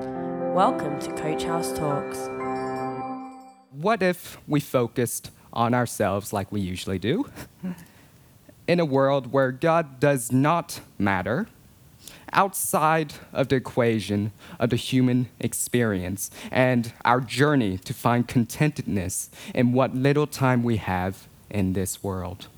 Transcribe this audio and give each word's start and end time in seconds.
Welcome 0.00 0.98
to 1.00 1.12
Coach 1.12 1.44
House 1.44 1.72
Talks. 1.72 2.28
What 3.70 4.02
if 4.02 4.38
we 4.48 4.58
focused 4.60 5.30
on 5.52 5.74
ourselves 5.74 6.32
like 6.32 6.50
we 6.50 6.60
usually 6.60 6.98
do? 6.98 7.30
In 8.66 8.80
a 8.80 8.84
world 8.84 9.32
where 9.32 9.52
God 9.52 10.00
does 10.00 10.32
not 10.32 10.80
matter, 10.98 11.48
outside 12.32 13.14
of 13.32 13.48
the 13.48 13.56
equation 13.56 14.32
of 14.58 14.70
the 14.70 14.76
human 14.76 15.28
experience 15.38 16.30
and 16.50 16.92
our 17.04 17.20
journey 17.20 17.78
to 17.78 17.92
find 17.92 18.26
contentedness 18.26 19.28
in 19.54 19.72
what 19.72 19.94
little 19.94 20.26
time 20.26 20.62
we 20.62 20.78
have 20.78 21.28
in 21.50 21.74
this 21.74 22.02
world. 22.02 22.48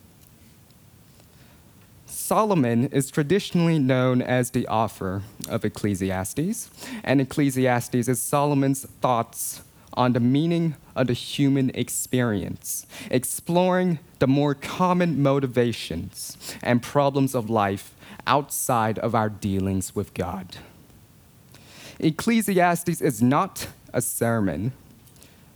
Solomon 2.33 2.87
is 2.87 3.11
traditionally 3.11 3.79
known 3.79 4.23
as 4.23 4.53
the 4.53 4.67
author 4.67 5.21
of 5.51 5.67
Ecclesiastes, 5.67 6.71
and 7.05 7.21
Ecclesiastes 7.21 8.09
is 8.09 8.23
Solomon's 8.23 8.87
thoughts 9.03 9.61
on 9.93 10.15
the 10.15 10.21
meaning 10.21 10.75
of 10.97 11.09
the 11.09 11.13
human 11.13 11.71
experience, 11.75 12.87
exploring 13.11 13.99
the 14.19 14.27
more 14.27 14.55
common 14.55 15.23
motivations 15.23 16.57
and 16.63 16.83
problems 16.83 17.35
of 17.35 17.51
life 17.51 17.95
outside 18.27 18.99
of 19.01 19.15
our 19.15 19.29
dealings 19.29 19.95
with 19.95 20.15
God. 20.15 20.57
Ecclesiastes 21.99 23.03
is 23.03 23.21
not 23.21 23.69
a 23.93 24.01
sermon 24.01 24.73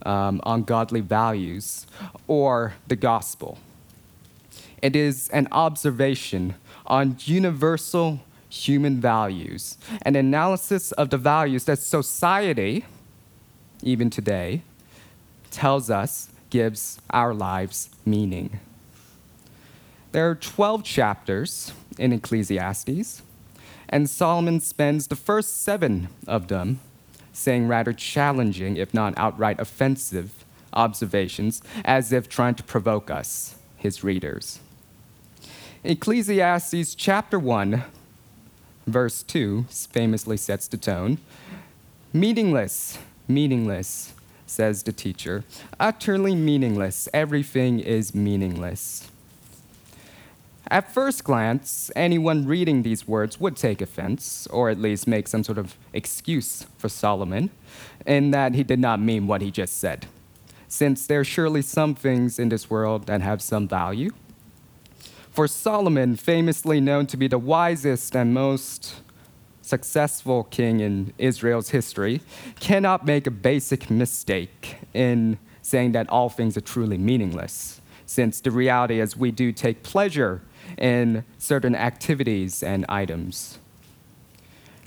um, 0.05 0.39
on 0.43 0.61
godly 0.61 1.01
values 1.01 1.87
or 2.27 2.75
the 2.87 2.95
gospel. 2.95 3.57
It 4.79 4.95
is 4.95 5.27
an 5.29 5.47
observation 5.51 6.53
on 6.87 7.17
universal 7.19 8.21
human 8.49 8.99
values, 8.99 9.77
an 10.01 10.15
analysis 10.15 10.91
of 10.93 11.09
the 11.09 11.17
values 11.17 11.65
that 11.65 11.79
society, 11.79 12.85
even 13.83 14.09
today, 14.09 14.61
tells 15.51 15.89
us 15.89 16.29
gives 16.49 16.99
our 17.09 17.33
lives 17.33 17.89
meaning. 18.05 18.59
There 20.13 20.29
are 20.29 20.35
12 20.35 20.83
chapters 20.83 21.73
in 21.97 22.13
Ecclesiastes, 22.13 23.21
and 23.89 24.09
Solomon 24.09 24.59
spends 24.61 25.07
the 25.07 25.15
first 25.15 25.61
seven 25.61 26.07
of 26.27 26.47
them 26.47 26.79
saying 27.33 27.67
rather 27.67 27.93
challenging, 27.93 28.77
if 28.77 28.93
not 28.93 29.13
outright 29.15 29.59
offensive, 29.59 30.45
observations, 30.73 31.61
as 31.85 32.11
if 32.11 32.27
trying 32.27 32.55
to 32.55 32.63
provoke 32.63 33.11
us, 33.11 33.55
his 33.75 34.03
readers. 34.03 34.59
Ecclesiastes 35.83 36.95
chapter 36.95 37.37
1, 37.37 37.83
verse 38.87 39.21
2 39.23 39.65
famously 39.69 40.35
sets 40.35 40.67
the 40.67 40.77
tone. 40.77 41.19
Meaningless, 42.11 42.97
meaningless, 43.27 44.13
says 44.47 44.83
the 44.83 44.91
teacher. 44.91 45.43
Utterly 45.79 46.35
meaningless. 46.35 47.07
Everything 47.13 47.79
is 47.79 48.15
meaningless. 48.15 49.07
At 50.69 50.91
first 50.91 51.23
glance, 51.23 51.91
anyone 51.95 52.47
reading 52.47 52.81
these 52.81 53.07
words 53.07 53.39
would 53.39 53.55
take 53.55 53.79
offense, 53.79 54.47
or 54.47 54.69
at 54.69 54.79
least 54.79 55.07
make 55.07 55.27
some 55.27 55.43
sort 55.43 55.59
of 55.59 55.75
excuse 55.93 56.65
for 56.77 56.89
Solomon, 56.89 57.51
in 58.05 58.31
that 58.31 58.55
he 58.55 58.63
did 58.63 58.79
not 58.79 58.99
mean 58.99 59.27
what 59.27 59.41
he 59.41 59.51
just 59.51 59.77
said, 59.77 60.07
since 60.67 61.05
there 61.05 61.19
are 61.19 61.23
surely 61.23 61.61
some 61.61 61.93
things 61.93 62.39
in 62.39 62.49
this 62.49 62.69
world 62.69 63.05
that 63.05 63.21
have 63.21 63.41
some 63.41 63.67
value 63.67 64.11
for 65.37 65.47
Solomon, 65.47 66.15
famously 66.15 66.81
known 66.81 67.05
to 67.05 67.15
be 67.15 67.27
the 67.27 67.37
wisest 67.37 68.15
and 68.15 68.33
most 68.33 68.95
successful 69.61 70.45
king 70.45 70.79
in 70.79 71.13
Israel's 71.19 71.69
history, 71.69 72.21
cannot 72.59 73.05
make 73.05 73.27
a 73.27 73.29
basic 73.29 73.91
mistake 73.91 74.77
in 74.95 75.37
saying 75.61 75.91
that 75.91 76.09
all 76.09 76.27
things 76.27 76.57
are 76.57 76.61
truly 76.61 76.97
meaningless, 76.97 77.81
since 78.07 78.41
the 78.41 78.49
reality 78.49 78.99
is 78.99 79.15
we 79.15 79.29
do 79.29 79.51
take 79.51 79.83
pleasure 79.83 80.41
in 80.75 81.23
certain 81.37 81.75
activities 81.75 82.63
and 82.63 82.83
items. 82.89 83.59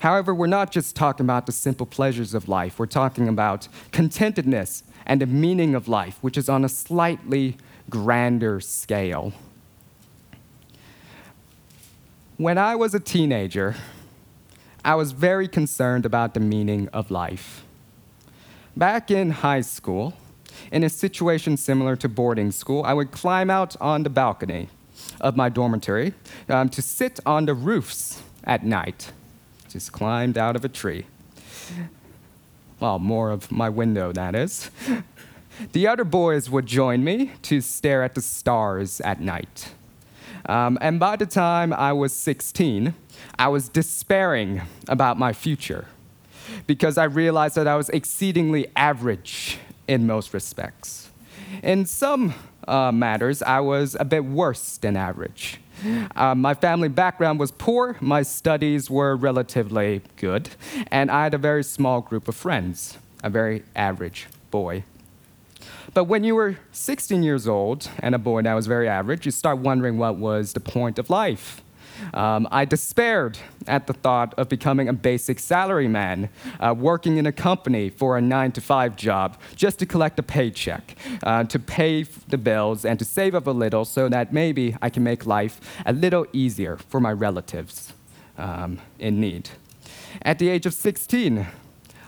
However, 0.00 0.34
we're 0.34 0.48
not 0.48 0.72
just 0.72 0.96
talking 0.96 1.26
about 1.26 1.46
the 1.46 1.52
simple 1.52 1.86
pleasures 1.86 2.34
of 2.34 2.48
life, 2.48 2.76
we're 2.76 2.86
talking 2.86 3.28
about 3.28 3.68
contentedness 3.92 4.82
and 5.06 5.20
the 5.20 5.26
meaning 5.26 5.76
of 5.76 5.86
life, 5.86 6.18
which 6.22 6.36
is 6.36 6.48
on 6.48 6.64
a 6.64 6.68
slightly 6.68 7.56
grander 7.88 8.58
scale. 8.58 9.32
When 12.40 12.56
I 12.56 12.74
was 12.74 12.94
a 12.94 13.00
teenager, 13.00 13.76
I 14.82 14.94
was 14.94 15.12
very 15.12 15.46
concerned 15.46 16.06
about 16.06 16.32
the 16.32 16.40
meaning 16.40 16.88
of 16.88 17.10
life. 17.10 17.64
Back 18.74 19.10
in 19.10 19.30
high 19.30 19.60
school, 19.60 20.14
in 20.72 20.82
a 20.82 20.88
situation 20.88 21.58
similar 21.58 21.96
to 21.96 22.08
boarding 22.08 22.50
school, 22.50 22.82
I 22.82 22.94
would 22.94 23.10
climb 23.10 23.50
out 23.50 23.76
on 23.78 24.04
the 24.04 24.08
balcony 24.08 24.70
of 25.20 25.36
my 25.36 25.50
dormitory 25.50 26.14
um, 26.48 26.70
to 26.70 26.80
sit 26.80 27.20
on 27.26 27.44
the 27.44 27.52
roofs 27.52 28.22
at 28.44 28.64
night. 28.64 29.12
Just 29.68 29.92
climbed 29.92 30.38
out 30.38 30.56
of 30.56 30.64
a 30.64 30.68
tree. 30.70 31.04
Well, 32.80 32.98
more 32.98 33.32
of 33.32 33.52
my 33.52 33.68
window, 33.68 34.12
that 34.12 34.34
is. 34.34 34.70
The 35.72 35.86
other 35.86 36.04
boys 36.04 36.48
would 36.48 36.64
join 36.64 37.04
me 37.04 37.32
to 37.42 37.60
stare 37.60 38.02
at 38.02 38.14
the 38.14 38.22
stars 38.22 38.98
at 39.02 39.20
night. 39.20 39.72
Um, 40.46 40.78
and 40.80 40.98
by 40.98 41.16
the 41.16 41.26
time 41.26 41.72
I 41.72 41.92
was 41.92 42.12
16, 42.12 42.94
I 43.38 43.48
was 43.48 43.68
despairing 43.68 44.62
about 44.88 45.18
my 45.18 45.32
future 45.32 45.86
because 46.66 46.98
I 46.98 47.04
realized 47.04 47.54
that 47.56 47.68
I 47.68 47.76
was 47.76 47.88
exceedingly 47.90 48.68
average 48.76 49.58
in 49.86 50.06
most 50.06 50.32
respects. 50.34 51.10
In 51.62 51.84
some 51.84 52.34
uh, 52.66 52.92
matters, 52.92 53.42
I 53.42 53.60
was 53.60 53.96
a 53.98 54.04
bit 54.04 54.24
worse 54.24 54.76
than 54.78 54.96
average. 54.96 55.60
Uh, 56.14 56.34
my 56.34 56.54
family 56.54 56.88
background 56.88 57.40
was 57.40 57.50
poor, 57.50 57.96
my 58.00 58.22
studies 58.22 58.90
were 58.90 59.16
relatively 59.16 60.02
good, 60.16 60.50
and 60.90 61.10
I 61.10 61.24
had 61.24 61.34
a 61.34 61.38
very 61.38 61.64
small 61.64 62.02
group 62.02 62.28
of 62.28 62.36
friends, 62.36 62.98
a 63.24 63.30
very 63.30 63.62
average 63.74 64.26
boy. 64.50 64.84
But 65.92 66.04
when 66.04 66.22
you 66.22 66.36
were 66.36 66.56
16 66.72 67.22
years 67.22 67.48
old 67.48 67.90
and 67.98 68.14
a 68.14 68.18
boy 68.18 68.42
that 68.42 68.54
was 68.54 68.66
very 68.66 68.88
average, 68.88 69.26
you 69.26 69.32
start 69.32 69.58
wondering 69.58 69.98
what 69.98 70.16
was 70.16 70.52
the 70.52 70.60
point 70.60 70.98
of 70.98 71.10
life. 71.10 71.62
Um, 72.14 72.48
I 72.50 72.64
despaired 72.64 73.38
at 73.66 73.86
the 73.86 73.92
thought 73.92 74.32
of 74.38 74.48
becoming 74.48 74.88
a 74.88 74.92
basic 74.92 75.38
salary 75.38 75.88
man, 75.88 76.30
uh, 76.58 76.74
working 76.76 77.16
in 77.16 77.26
a 77.26 77.32
company 77.32 77.90
for 77.90 78.16
a 78.16 78.20
nine 78.20 78.52
to 78.52 78.60
five 78.60 78.96
job 78.96 79.36
just 79.54 79.78
to 79.80 79.86
collect 79.86 80.18
a 80.18 80.22
paycheck, 80.22 80.96
uh, 81.24 81.44
to 81.44 81.58
pay 81.58 82.04
the 82.28 82.38
bills, 82.38 82.84
and 82.84 82.98
to 82.98 83.04
save 83.04 83.34
up 83.34 83.46
a 83.46 83.50
little 83.50 83.84
so 83.84 84.08
that 84.08 84.32
maybe 84.32 84.76
I 84.80 84.88
can 84.90 85.02
make 85.02 85.26
life 85.26 85.60
a 85.84 85.92
little 85.92 86.26
easier 86.32 86.78
for 86.88 87.00
my 87.00 87.12
relatives 87.12 87.92
um, 88.38 88.78
in 88.98 89.20
need. 89.20 89.50
At 90.22 90.38
the 90.38 90.48
age 90.48 90.66
of 90.66 90.74
16, 90.74 91.46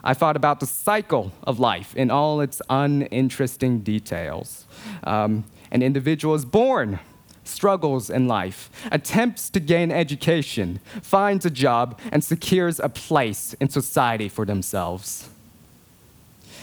I 0.05 0.15
thought 0.15 0.37
about 0.37 0.61
the 0.61 0.67
cycle 0.67 1.33
of 1.45 1.61
life 1.61 1.95
in 1.97 2.11
all 2.11 2.41
its 2.41 2.61
uninteresting 2.69 3.81
details. 3.81 4.67
Um, 5.05 5.45
an 5.71 5.83
individual 5.83 6.35
is 6.35 6.45
born, 6.45 6.99
struggles 7.45 8.11
in 8.11 8.27
life, 8.27 8.71
attempts 8.91 9.49
to 9.51 9.61
gain 9.61 9.91
education, 9.91 10.81
finds 11.03 11.47
a 11.47 11.51
job, 11.51 11.99
and 12.11 12.25
secures 12.25 12.81
a 12.81 12.89
place 12.89 13.55
in 13.61 13.69
society 13.69 14.29
for 14.29 14.45
themselves. 14.45 15.29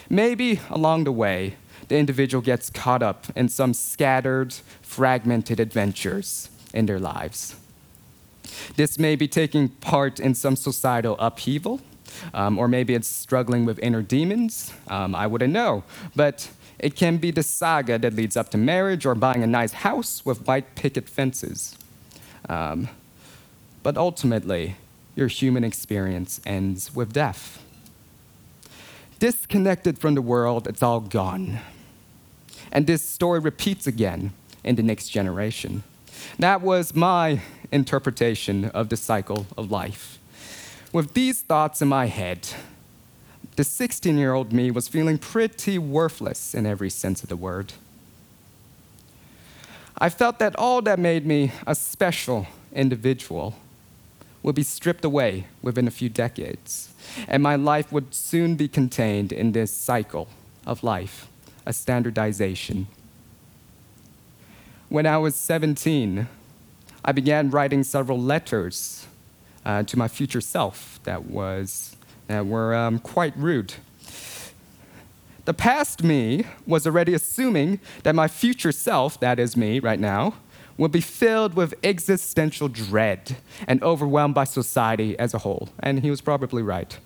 Maybe 0.09 0.59
along 0.69 1.05
the 1.05 1.11
way, 1.11 1.55
the 1.87 1.97
individual 1.97 2.41
gets 2.41 2.69
caught 2.69 3.01
up 3.01 3.25
in 3.35 3.49
some 3.49 3.73
scattered, 3.73 4.53
fragmented 4.81 5.59
adventures 5.59 6.49
in 6.73 6.85
their 6.87 6.99
lives. 6.99 7.55
This 8.75 8.99
may 8.99 9.15
be 9.15 9.27
taking 9.27 9.69
part 9.69 10.19
in 10.19 10.35
some 10.35 10.55
societal 10.55 11.15
upheaval, 11.19 11.81
um, 12.33 12.57
or 12.57 12.67
maybe 12.67 12.93
it's 12.93 13.07
struggling 13.07 13.65
with 13.65 13.79
inner 13.79 14.01
demons. 14.01 14.73
Um, 14.87 15.15
I 15.15 15.27
wouldn't 15.27 15.53
know. 15.53 15.83
But 16.15 16.49
it 16.79 16.95
can 16.95 17.17
be 17.17 17.31
the 17.31 17.43
saga 17.43 17.97
that 17.99 18.13
leads 18.13 18.37
up 18.37 18.49
to 18.49 18.57
marriage 18.57 19.05
or 19.05 19.15
buying 19.15 19.43
a 19.43 19.47
nice 19.47 19.73
house 19.73 20.25
with 20.25 20.47
white 20.47 20.75
picket 20.75 21.09
fences. 21.09 21.77
Um, 22.47 22.89
but 23.83 23.97
ultimately, 23.97 24.75
your 25.15 25.27
human 25.27 25.63
experience 25.63 26.39
ends 26.45 26.95
with 26.95 27.13
death. 27.13 27.61
Disconnected 29.19 29.99
from 29.99 30.15
the 30.15 30.21
world, 30.21 30.67
it's 30.67 30.81
all 30.81 31.01
gone. 31.01 31.59
And 32.71 32.87
this 32.87 33.07
story 33.07 33.39
repeats 33.39 33.87
again 33.87 34.31
in 34.63 34.75
the 34.75 34.83
next 34.83 35.09
generation. 35.09 35.83
That 36.37 36.61
was 36.61 36.95
my 36.95 37.41
interpretation 37.71 38.65
of 38.65 38.89
the 38.89 38.97
cycle 38.97 39.45
of 39.57 39.71
life. 39.71 40.18
With 40.91 41.13
these 41.13 41.41
thoughts 41.41 41.83
in 41.83 41.87
my 41.87 42.07
head, 42.07 42.47
the 43.55 43.63
16 43.63 44.17
year 44.17 44.33
old 44.33 44.51
me 44.51 44.71
was 44.71 44.87
feeling 44.87 45.19
pretty 45.19 45.77
worthless 45.77 46.55
in 46.55 46.65
every 46.65 46.89
sense 46.89 47.21
of 47.21 47.29
the 47.29 47.37
word. 47.37 47.73
I 49.99 50.09
felt 50.09 50.39
that 50.39 50.55
all 50.55 50.81
that 50.81 50.97
made 50.97 51.27
me 51.27 51.51
a 51.67 51.75
special 51.75 52.47
individual 52.73 53.55
would 54.41 54.55
be 54.55 54.63
stripped 54.63 55.05
away 55.05 55.45
within 55.61 55.87
a 55.87 55.91
few 55.91 56.09
decades, 56.09 56.89
and 57.27 57.43
my 57.43 57.55
life 57.55 57.91
would 57.91 58.15
soon 58.15 58.55
be 58.55 58.67
contained 58.67 59.31
in 59.31 59.51
this 59.51 59.71
cycle 59.71 60.27
of 60.65 60.83
life, 60.83 61.27
a 61.65 61.73
standardization. 61.73 62.87
When 64.87 65.05
I 65.05 65.17
was 65.17 65.35
17, 65.35 66.27
I 67.05 67.11
began 67.11 67.51
writing 67.51 67.83
several 67.83 68.19
letters 68.19 69.05
uh, 69.69 69.83
to 69.83 69.97
my 69.97 70.07
future 70.07 70.41
self 70.41 70.99
that, 71.03 71.25
was, 71.25 71.95
that 72.27 72.45
were 72.45 72.73
um, 72.73 72.97
quite 72.99 73.35
rude. 73.37 73.75
The 75.45 75.53
past 75.53 76.03
me 76.03 76.45
was 76.65 76.87
already 76.87 77.13
assuming 77.13 77.79
that 78.03 78.15
my 78.15 78.27
future 78.27 78.71
self, 78.71 79.19
that 79.19 79.37
is 79.39 79.55
me 79.55 79.79
right 79.79 79.99
now, 79.99 80.33
would 80.77 80.91
be 80.91 81.01
filled 81.01 81.53
with 81.53 81.73
existential 81.83 82.67
dread 82.67 83.37
and 83.67 83.83
overwhelmed 83.83 84.33
by 84.33 84.45
society 84.45 85.17
as 85.19 85.33
a 85.33 85.39
whole. 85.39 85.69
And 85.79 85.99
he 85.99 86.09
was 86.09 86.21
probably 86.21 86.63
right. 86.63 86.97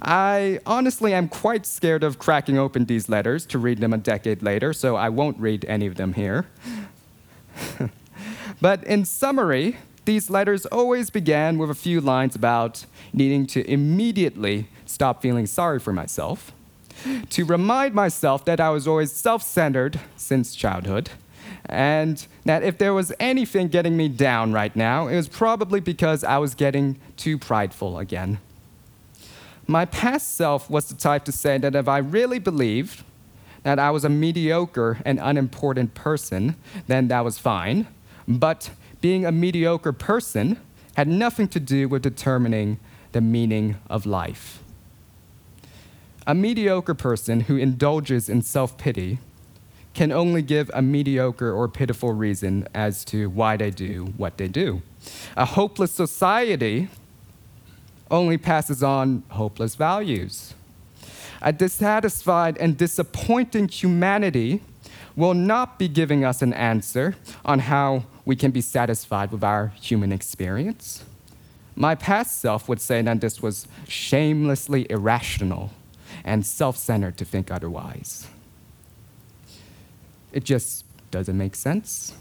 I 0.00 0.60
honestly 0.66 1.12
am 1.14 1.28
quite 1.28 1.66
scared 1.66 2.04
of 2.04 2.20
cracking 2.20 2.58
open 2.58 2.84
these 2.84 3.08
letters 3.08 3.44
to 3.46 3.58
read 3.58 3.78
them 3.78 3.92
a 3.92 3.98
decade 3.98 4.42
later, 4.42 4.72
so 4.72 4.94
I 4.94 5.08
won't 5.08 5.38
read 5.40 5.64
any 5.64 5.86
of 5.86 5.96
them 5.96 6.12
here. 6.12 6.46
but 8.60 8.84
in 8.84 9.04
summary, 9.04 9.78
these 10.08 10.30
letters 10.30 10.64
always 10.64 11.10
began 11.10 11.58
with 11.58 11.68
a 11.68 11.74
few 11.74 12.00
lines 12.00 12.34
about 12.34 12.86
needing 13.12 13.46
to 13.46 13.60
immediately 13.70 14.66
stop 14.86 15.20
feeling 15.20 15.44
sorry 15.44 15.78
for 15.78 15.92
myself 15.92 16.50
to 17.28 17.44
remind 17.44 17.92
myself 17.94 18.42
that 18.46 18.58
I 18.58 18.70
was 18.70 18.88
always 18.88 19.12
self 19.12 19.42
centered 19.42 20.00
since 20.16 20.54
childhood, 20.54 21.10
and 21.66 22.26
that 22.46 22.62
if 22.62 22.78
there 22.78 22.94
was 22.94 23.12
anything 23.20 23.68
getting 23.68 23.98
me 23.98 24.08
down 24.08 24.50
right 24.50 24.74
now, 24.74 25.08
it 25.08 25.16
was 25.16 25.28
probably 25.28 25.78
because 25.78 26.24
I 26.24 26.38
was 26.38 26.54
getting 26.54 26.98
too 27.18 27.36
prideful 27.36 27.98
again. 27.98 28.38
My 29.66 29.84
past 29.84 30.36
self 30.36 30.70
was 30.70 30.88
the 30.88 30.94
type 30.94 31.24
to 31.26 31.32
say 31.32 31.58
that 31.58 31.74
if 31.74 31.86
I 31.86 31.98
really 31.98 32.38
believed 32.38 33.04
that 33.62 33.78
I 33.78 33.90
was 33.90 34.04
a 34.04 34.08
mediocre 34.08 35.02
and 35.04 35.20
unimportant 35.20 35.92
person, 35.92 36.56
then 36.86 37.08
that 37.08 37.24
was 37.24 37.38
fine. 37.38 37.86
But 38.26 38.70
being 39.00 39.24
a 39.24 39.32
mediocre 39.32 39.92
person 39.92 40.58
had 40.96 41.08
nothing 41.08 41.48
to 41.48 41.60
do 41.60 41.88
with 41.88 42.02
determining 42.02 42.78
the 43.12 43.20
meaning 43.20 43.76
of 43.88 44.04
life. 44.04 44.62
A 46.26 46.34
mediocre 46.34 46.94
person 46.94 47.40
who 47.42 47.56
indulges 47.56 48.28
in 48.28 48.42
self 48.42 48.76
pity 48.76 49.18
can 49.94 50.12
only 50.12 50.42
give 50.42 50.70
a 50.74 50.82
mediocre 50.82 51.50
or 51.50 51.68
pitiful 51.68 52.12
reason 52.12 52.68
as 52.74 53.04
to 53.06 53.28
why 53.30 53.56
they 53.56 53.70
do 53.70 54.12
what 54.16 54.36
they 54.36 54.46
do. 54.46 54.82
A 55.36 55.44
hopeless 55.44 55.90
society 55.90 56.88
only 58.10 58.38
passes 58.38 58.82
on 58.82 59.22
hopeless 59.30 59.74
values. 59.74 60.54
A 61.40 61.52
dissatisfied 61.52 62.56
and 62.58 62.76
disappointing 62.76 63.68
humanity 63.68 64.60
will 65.16 65.34
not 65.34 65.78
be 65.78 65.88
giving 65.88 66.24
us 66.24 66.42
an 66.42 66.52
answer 66.52 67.16
on 67.44 67.60
how 67.60 68.04
we 68.28 68.36
can 68.36 68.50
be 68.50 68.60
satisfied 68.60 69.32
with 69.32 69.42
our 69.42 69.68
human 69.80 70.12
experience. 70.12 71.02
My 71.74 71.94
past 71.94 72.38
self 72.38 72.68
would 72.68 72.78
say 72.78 73.00
that 73.00 73.22
this 73.22 73.40
was 73.40 73.66
shamelessly 73.88 74.86
irrational 74.90 75.70
and 76.26 76.44
self 76.44 76.76
centered 76.76 77.16
to 77.16 77.24
think 77.24 77.50
otherwise. 77.50 78.26
It 80.30 80.44
just 80.44 80.84
doesn't 81.10 81.38
make 81.38 81.56
sense. 81.56 82.12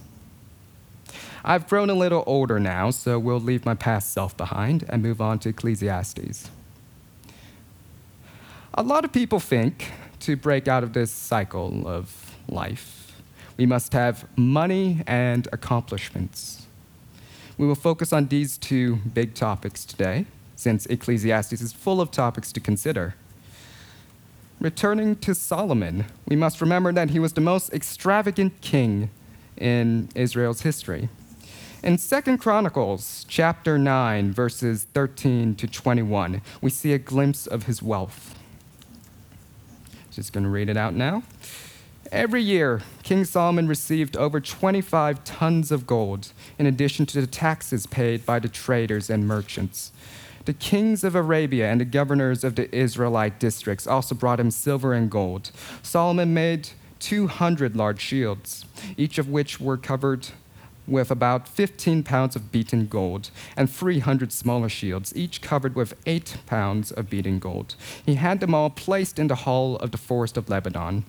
I've 1.43 1.67
grown 1.67 1.89
a 1.89 1.93
little 1.93 2.23
older 2.25 2.57
now, 2.57 2.89
so 2.89 3.19
we'll 3.19 3.41
leave 3.41 3.65
my 3.65 3.75
past 3.75 4.13
self 4.13 4.37
behind 4.37 4.85
and 4.87 5.03
move 5.03 5.19
on 5.19 5.39
to 5.39 5.49
Ecclesiastes. 5.49 6.49
A 8.75 8.83
lot 8.83 9.03
of 9.03 9.11
people 9.11 9.41
think 9.41 9.91
to 10.21 10.37
break 10.37 10.69
out 10.69 10.83
of 10.83 10.93
this 10.93 11.11
cycle 11.11 11.85
of 11.85 12.33
life, 12.47 12.96
we 13.57 13.65
must 13.65 13.93
have 13.93 14.27
money 14.37 15.01
and 15.07 15.47
accomplishments. 15.51 16.67
We 17.57 17.65
will 17.65 17.75
focus 17.75 18.13
on 18.13 18.27
these 18.27 18.57
two 18.57 18.97
big 18.97 19.33
topics 19.33 19.83
today, 19.83 20.25
since 20.55 20.85
Ecclesiastes 20.85 21.59
is 21.59 21.73
full 21.73 21.99
of 21.99 22.11
topics 22.11 22.51
to 22.53 22.59
consider. 22.59 23.15
Returning 24.59 25.15
to 25.17 25.35
Solomon, 25.35 26.05
we 26.27 26.35
must 26.35 26.61
remember 26.61 26.91
that 26.91 27.09
he 27.09 27.19
was 27.19 27.33
the 27.33 27.41
most 27.41 27.73
extravagant 27.73 28.61
king 28.61 29.09
in 29.55 30.09
Israel's 30.15 30.61
history. 30.61 31.09
In 31.83 31.97
2 31.97 32.37
Chronicles 32.37 33.25
chapter 33.27 33.77
9 33.77 34.31
verses 34.31 34.85
13 34.93 35.55
to 35.55 35.67
21, 35.67 36.41
we 36.61 36.69
see 36.69 36.93
a 36.93 36.97
glimpse 36.97 37.45
of 37.47 37.63
his 37.63 37.81
wealth. 37.83 38.35
Just 40.11 40.33
going 40.33 40.43
to 40.43 40.49
read 40.49 40.69
it 40.69 40.77
out 40.77 40.95
now. 40.95 41.21
Every 42.11 42.41
year, 42.41 42.81
King 43.03 43.25
Solomon 43.25 43.67
received 43.67 44.15
over 44.15 44.39
25 44.39 45.23
tons 45.25 45.71
of 45.71 45.85
gold, 45.85 46.31
in 46.57 46.65
addition 46.65 47.05
to 47.07 47.19
the 47.19 47.27
taxes 47.27 47.85
paid 47.85 48.25
by 48.25 48.39
the 48.39 48.47
traders 48.47 49.09
and 49.09 49.27
merchants. 49.27 49.91
The 50.45 50.53
kings 50.53 51.03
of 51.03 51.15
Arabia 51.15 51.69
and 51.69 51.81
the 51.81 51.85
governors 51.85 52.45
of 52.45 52.55
the 52.55 52.73
Israelite 52.73 53.39
districts 53.39 53.85
also 53.85 54.15
brought 54.15 54.39
him 54.39 54.51
silver 54.51 54.93
and 54.93 55.11
gold. 55.11 55.51
Solomon 55.81 56.33
made 56.33 56.69
200 56.99 57.75
large 57.75 57.99
shields, 57.99 58.65
each 58.95 59.17
of 59.17 59.27
which 59.27 59.59
were 59.59 59.77
covered 59.77 60.29
with 60.87 61.11
about 61.11 61.49
15 61.49 62.03
pounds 62.03 62.37
of 62.37 62.49
beaten 62.49 62.87
gold, 62.87 63.29
and 63.57 63.69
300 63.69 64.31
smaller 64.31 64.69
shields, 64.69 65.13
each 65.13 65.41
covered 65.41 65.75
with 65.75 65.93
8 66.05 66.37
pounds 66.45 66.91
of 66.91 67.09
beaten 67.09 67.39
gold. 67.39 67.75
He 68.05 68.15
had 68.15 68.39
them 68.39 68.55
all 68.55 68.69
placed 68.69 69.19
in 69.19 69.27
the 69.27 69.35
hall 69.35 69.75
of 69.75 69.91
the 69.91 69.97
forest 69.97 70.37
of 70.37 70.49
Lebanon. 70.49 71.03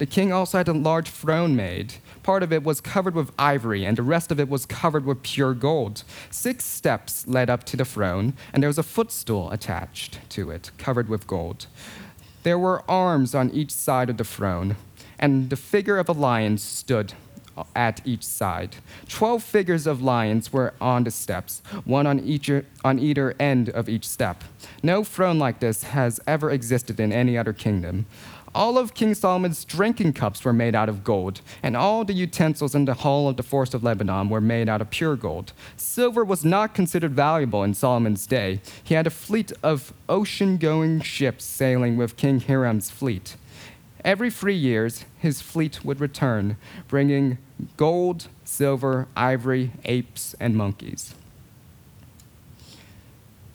The 0.00 0.06
king 0.06 0.32
also 0.32 0.56
had 0.56 0.66
a 0.66 0.72
large 0.72 1.10
throne 1.10 1.54
made. 1.54 1.96
Part 2.22 2.42
of 2.42 2.54
it 2.54 2.62
was 2.62 2.80
covered 2.80 3.14
with 3.14 3.32
ivory, 3.38 3.84
and 3.84 3.98
the 3.98 4.02
rest 4.02 4.32
of 4.32 4.40
it 4.40 4.48
was 4.48 4.64
covered 4.64 5.04
with 5.04 5.22
pure 5.22 5.52
gold. 5.52 6.04
Six 6.30 6.64
steps 6.64 7.26
led 7.26 7.50
up 7.50 7.64
to 7.64 7.76
the 7.76 7.84
throne, 7.84 8.32
and 8.54 8.62
there 8.62 8.70
was 8.70 8.78
a 8.78 8.82
footstool 8.82 9.50
attached 9.50 10.18
to 10.30 10.50
it, 10.50 10.70
covered 10.78 11.10
with 11.10 11.26
gold. 11.26 11.66
There 12.44 12.58
were 12.58 12.82
arms 12.90 13.34
on 13.34 13.50
each 13.50 13.72
side 13.72 14.08
of 14.08 14.16
the 14.16 14.24
throne, 14.24 14.76
and 15.18 15.50
the 15.50 15.56
figure 15.56 15.98
of 15.98 16.08
a 16.08 16.12
lion 16.12 16.56
stood 16.56 17.12
at 17.76 18.00
each 18.06 18.24
side. 18.24 18.76
Twelve 19.06 19.42
figures 19.42 19.86
of 19.86 20.00
lions 20.00 20.50
were 20.50 20.72
on 20.80 21.04
the 21.04 21.10
steps, 21.10 21.60
one 21.84 22.06
on, 22.06 22.20
each, 22.20 22.50
on 22.82 22.98
either 22.98 23.34
end 23.38 23.68
of 23.68 23.86
each 23.86 24.08
step. 24.08 24.44
No 24.82 25.04
throne 25.04 25.38
like 25.38 25.60
this 25.60 25.82
has 25.82 26.20
ever 26.26 26.50
existed 26.50 26.98
in 26.98 27.12
any 27.12 27.36
other 27.36 27.52
kingdom. 27.52 28.06
All 28.52 28.78
of 28.78 28.94
King 28.94 29.14
Solomon's 29.14 29.64
drinking 29.64 30.14
cups 30.14 30.44
were 30.44 30.52
made 30.52 30.74
out 30.74 30.88
of 30.88 31.04
gold, 31.04 31.40
and 31.62 31.76
all 31.76 32.04
the 32.04 32.12
utensils 32.12 32.74
in 32.74 32.84
the 32.84 32.94
hall 32.94 33.28
of 33.28 33.36
the 33.36 33.44
forest 33.44 33.74
of 33.74 33.84
Lebanon 33.84 34.28
were 34.28 34.40
made 34.40 34.68
out 34.68 34.80
of 34.80 34.90
pure 34.90 35.14
gold. 35.14 35.52
Silver 35.76 36.24
was 36.24 36.44
not 36.44 36.74
considered 36.74 37.12
valuable 37.12 37.62
in 37.62 37.74
Solomon's 37.74 38.26
day. 38.26 38.60
He 38.82 38.94
had 38.94 39.06
a 39.06 39.10
fleet 39.10 39.52
of 39.62 39.92
ocean 40.08 40.56
going 40.56 41.00
ships 41.00 41.44
sailing 41.44 41.96
with 41.96 42.16
King 42.16 42.40
Hiram's 42.40 42.90
fleet. 42.90 43.36
Every 44.04 44.30
three 44.30 44.56
years, 44.56 45.04
his 45.18 45.40
fleet 45.40 45.84
would 45.84 46.00
return, 46.00 46.56
bringing 46.88 47.38
gold, 47.76 48.26
silver, 48.44 49.06
ivory, 49.14 49.70
apes, 49.84 50.34
and 50.40 50.56
monkeys. 50.56 51.14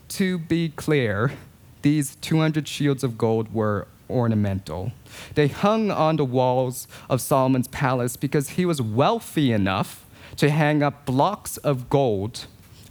To 0.10 0.38
be 0.38 0.70
clear, 0.70 1.34
these 1.82 2.16
200 2.16 2.68
shields 2.68 3.04
of 3.04 3.18
gold 3.18 3.54
were 3.54 3.88
ornamental. 4.10 4.92
They 5.36 5.48
hung 5.48 5.92
on 5.92 6.18
the 6.18 6.26
walls 6.26 6.88
of 7.10 7.22
Solomon's 7.22 7.68
palace 7.68 8.16
because 8.16 8.50
he 8.50 8.66
was 8.66 8.82
wealthy 8.82 9.52
enough 9.52 10.06
to 10.38 10.50
hang 10.50 10.84
up 10.84 11.06
blocks 11.06 11.58
of 11.58 11.90
gold 11.90 12.48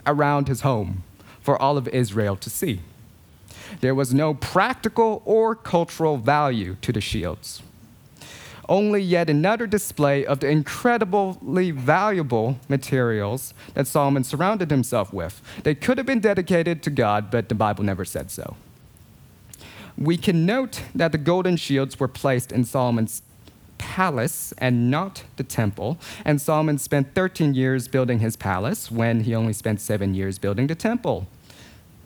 around 0.07 0.49
his 0.49 0.63
home 0.63 1.03
for 1.41 1.61
all 1.61 1.77
of 1.77 1.89
Israel 1.89 2.37
to 2.37 2.51
see. 2.51 2.81
There 3.81 3.95
was 3.95 4.15
no 4.15 4.35
practical 4.35 5.23
or 5.25 5.55
cultural 5.55 6.17
value 6.17 6.77
to 6.83 6.93
the 6.93 7.01
shields. 7.01 7.63
Only 8.67 9.03
yet 9.03 9.29
another 9.29 9.67
display 9.67 10.25
of 10.25 10.41
the 10.41 10.49
incredibly 10.49 11.71
valuable 11.71 12.59
materials 12.69 13.53
that 13.75 13.87
Solomon 13.87 14.25
surrounded 14.25 14.71
himself 14.71 15.13
with. 15.13 15.43
They 15.65 15.75
could 15.75 15.99
have 15.99 16.07
been 16.07 16.21
dedicated 16.21 16.83
to 16.85 16.91
God, 16.91 17.31
but 17.31 17.51
the 17.51 17.55
Bible 17.55 17.85
never 17.85 18.07
said 18.07 18.31
so 18.31 18.57
we 19.97 20.17
can 20.17 20.45
note 20.45 20.83
that 20.95 21.13
the 21.13 21.19
golden 21.19 21.57
shields 21.57 22.01
were 22.01 22.09
placed 22.09 22.53
in 22.53 22.65
Solomon's 22.65 23.23
palace 23.79 24.53
and 24.59 24.91
not 24.91 25.25
the 25.37 25.45
temple. 25.45 25.99
And 26.25 26.41
Solomon 26.41 26.79
spent 26.79 27.15
13 27.15 27.55
years 27.55 27.87
building 27.89 28.19
his 28.21 28.37
palace 28.37 28.91
when 28.91 29.21
he 29.21 29.35
only 29.35 29.53
spent 29.53 29.81
seven 29.81 30.15
years 30.15 30.39
building 30.39 30.67
the 30.67 30.75
temple. 30.75 31.27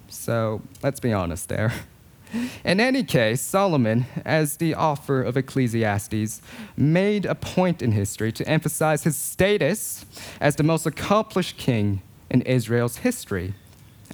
So 0.08 0.62
let's 0.82 1.00
be 1.00 1.12
honest 1.12 1.48
there. 1.48 1.72
In 2.64 2.78
any 2.78 3.04
case, 3.04 3.40
Solomon, 3.40 4.04
as 4.24 4.58
the 4.58 4.74
author 4.74 5.22
of 5.22 5.36
Ecclesiastes, 5.36 6.42
made 6.76 7.24
a 7.24 7.34
point 7.34 7.80
in 7.80 7.92
history 7.92 8.32
to 8.32 8.46
emphasize 8.46 9.04
his 9.04 9.16
status 9.16 10.04
as 10.38 10.56
the 10.56 10.62
most 10.62 10.84
accomplished 10.84 11.56
king 11.56 12.02
in 12.28 12.42
Israel's 12.42 12.98
history 12.98 13.54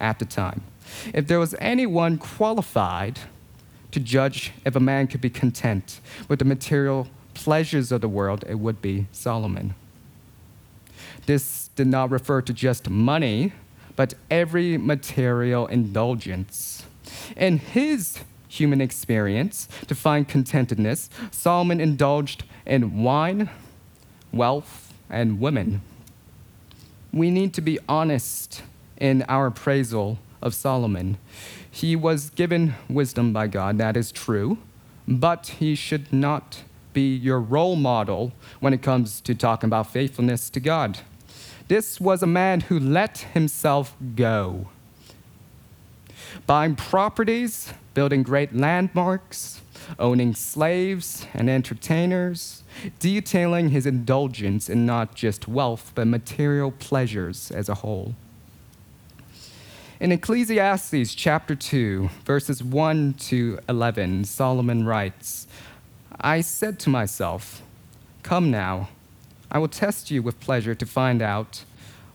at 0.01 0.21
the 0.21 0.25
time. 0.25 0.63
If 1.13 1.27
there 1.27 1.41
was 1.41 1.57
anyone 1.59 2.19
qualified 2.19 3.19
to 3.95 4.01
judge 4.01 4.53
if 4.65 4.75
a 4.75 4.81
man 4.81 5.07
could 5.07 5.21
be 5.21 5.31
content 5.31 6.01
with 6.27 6.41
the 6.41 6.45
material 6.45 7.07
pleasures 7.33 7.93
of 7.93 8.01
the 8.01 8.09
world, 8.09 8.45
it 8.49 8.57
would 8.57 8.83
be 8.83 9.07
Solomon. 9.13 9.73
This 11.27 11.69
did 11.77 11.87
not 11.87 12.11
refer 12.11 12.43
to 12.43 12.53
just 12.53 12.91
money, 12.91 13.53
but 13.95 14.15
every 14.33 14.77
material 14.77 15.69
indulgence. 15.69 16.85
In 17.37 17.59
his 17.59 18.19
human 18.49 18.81
experience, 18.81 19.69
to 19.87 19.95
find 19.95 20.29
contentedness, 20.29 21.09
Solomon 21.31 21.81
indulged 21.81 22.43
in 22.67 23.05
wine, 23.05 23.49
wealth, 24.33 24.93
and 25.09 25.39
women. 25.39 25.83
We 27.13 27.31
need 27.31 27.55
to 27.55 27.61
be 27.61 27.79
honest 27.89 28.61
in 28.97 29.23
our 29.29 29.47
appraisal 29.47 30.19
of 30.43 30.53
Solomon. 30.53 31.17
He 31.75 31.97
was 31.97 32.31
given 32.31 32.77
wisdom 32.89 33.33
by 33.33 33.49
God, 33.49 33.79
that 33.79 33.97
is 33.97 34.13
true, 34.13 34.59
but 35.09 35.57
he 35.59 35.75
should 35.75 36.13
not 36.13 36.63
be 36.93 37.17
your 37.17 37.41
role 37.41 37.75
model 37.75 38.33
when 38.61 38.73
it 38.73 38.81
comes 38.81 39.21
to 39.23 39.35
talking 39.35 39.67
about 39.67 39.91
faithfulness 39.91 40.49
to 40.51 40.61
God. 40.61 41.01
This 41.67 42.01
was 42.01 42.23
a 42.23 42.29
man 42.29 42.61
who 42.61 42.79
let 42.79 43.19
himself 43.35 43.97
go. 44.15 44.69
Buying 46.47 46.77
properties, 46.77 47.75
building 47.93 48.23
great 48.23 48.55
landmarks, 48.55 49.61
owning 49.99 50.37
slaves 50.37 51.27
and 51.35 51.51
entertainers, 51.51 52.63
detailing 53.01 53.71
his 53.71 53.85
indulgence 53.85 54.69
in 54.69 54.87
not 54.87 55.17
just 55.17 55.49
wealth, 55.49 55.91
but 55.97 56.07
material 56.07 56.71
pleasures 56.71 57.51
as 57.51 57.69
a 57.69 57.75
whole. 57.75 58.15
In 60.05 60.13
Ecclesiastes 60.13 61.15
chapter 61.15 61.55
2, 61.55 62.11
verses 62.27 62.63
1 62.63 63.15
to 63.21 63.59
11, 63.71 64.25
Solomon 64.25 64.85
writes, 64.85 65.47
I 66.21 66.43
said 66.43 66.79
to 66.81 66.91
myself, 66.91 67.63
Come 68.23 68.51
now, 68.51 68.91
I 69.51 69.57
will 69.57 69.69
test 69.69 70.11
you 70.11 70.23
with 70.23 70.41
pleasure 70.41 70.75
to 70.75 70.85
find 70.85 71.23
out 71.23 71.65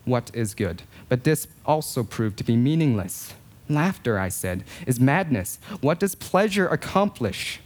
what 0.04 0.30
is 0.32 0.54
good. 0.54 0.84
But 1.08 1.24
this 1.24 1.48
also 1.66 2.04
proved 2.04 2.36
to 2.38 2.44
be 2.44 2.54
meaningless. 2.54 3.34
Laughter, 3.68 4.20
I 4.20 4.28
said, 4.28 4.62
is 4.86 5.00
madness. 5.00 5.58
What 5.80 5.98
does 5.98 6.14
pleasure 6.14 6.68
accomplish? 6.68 7.58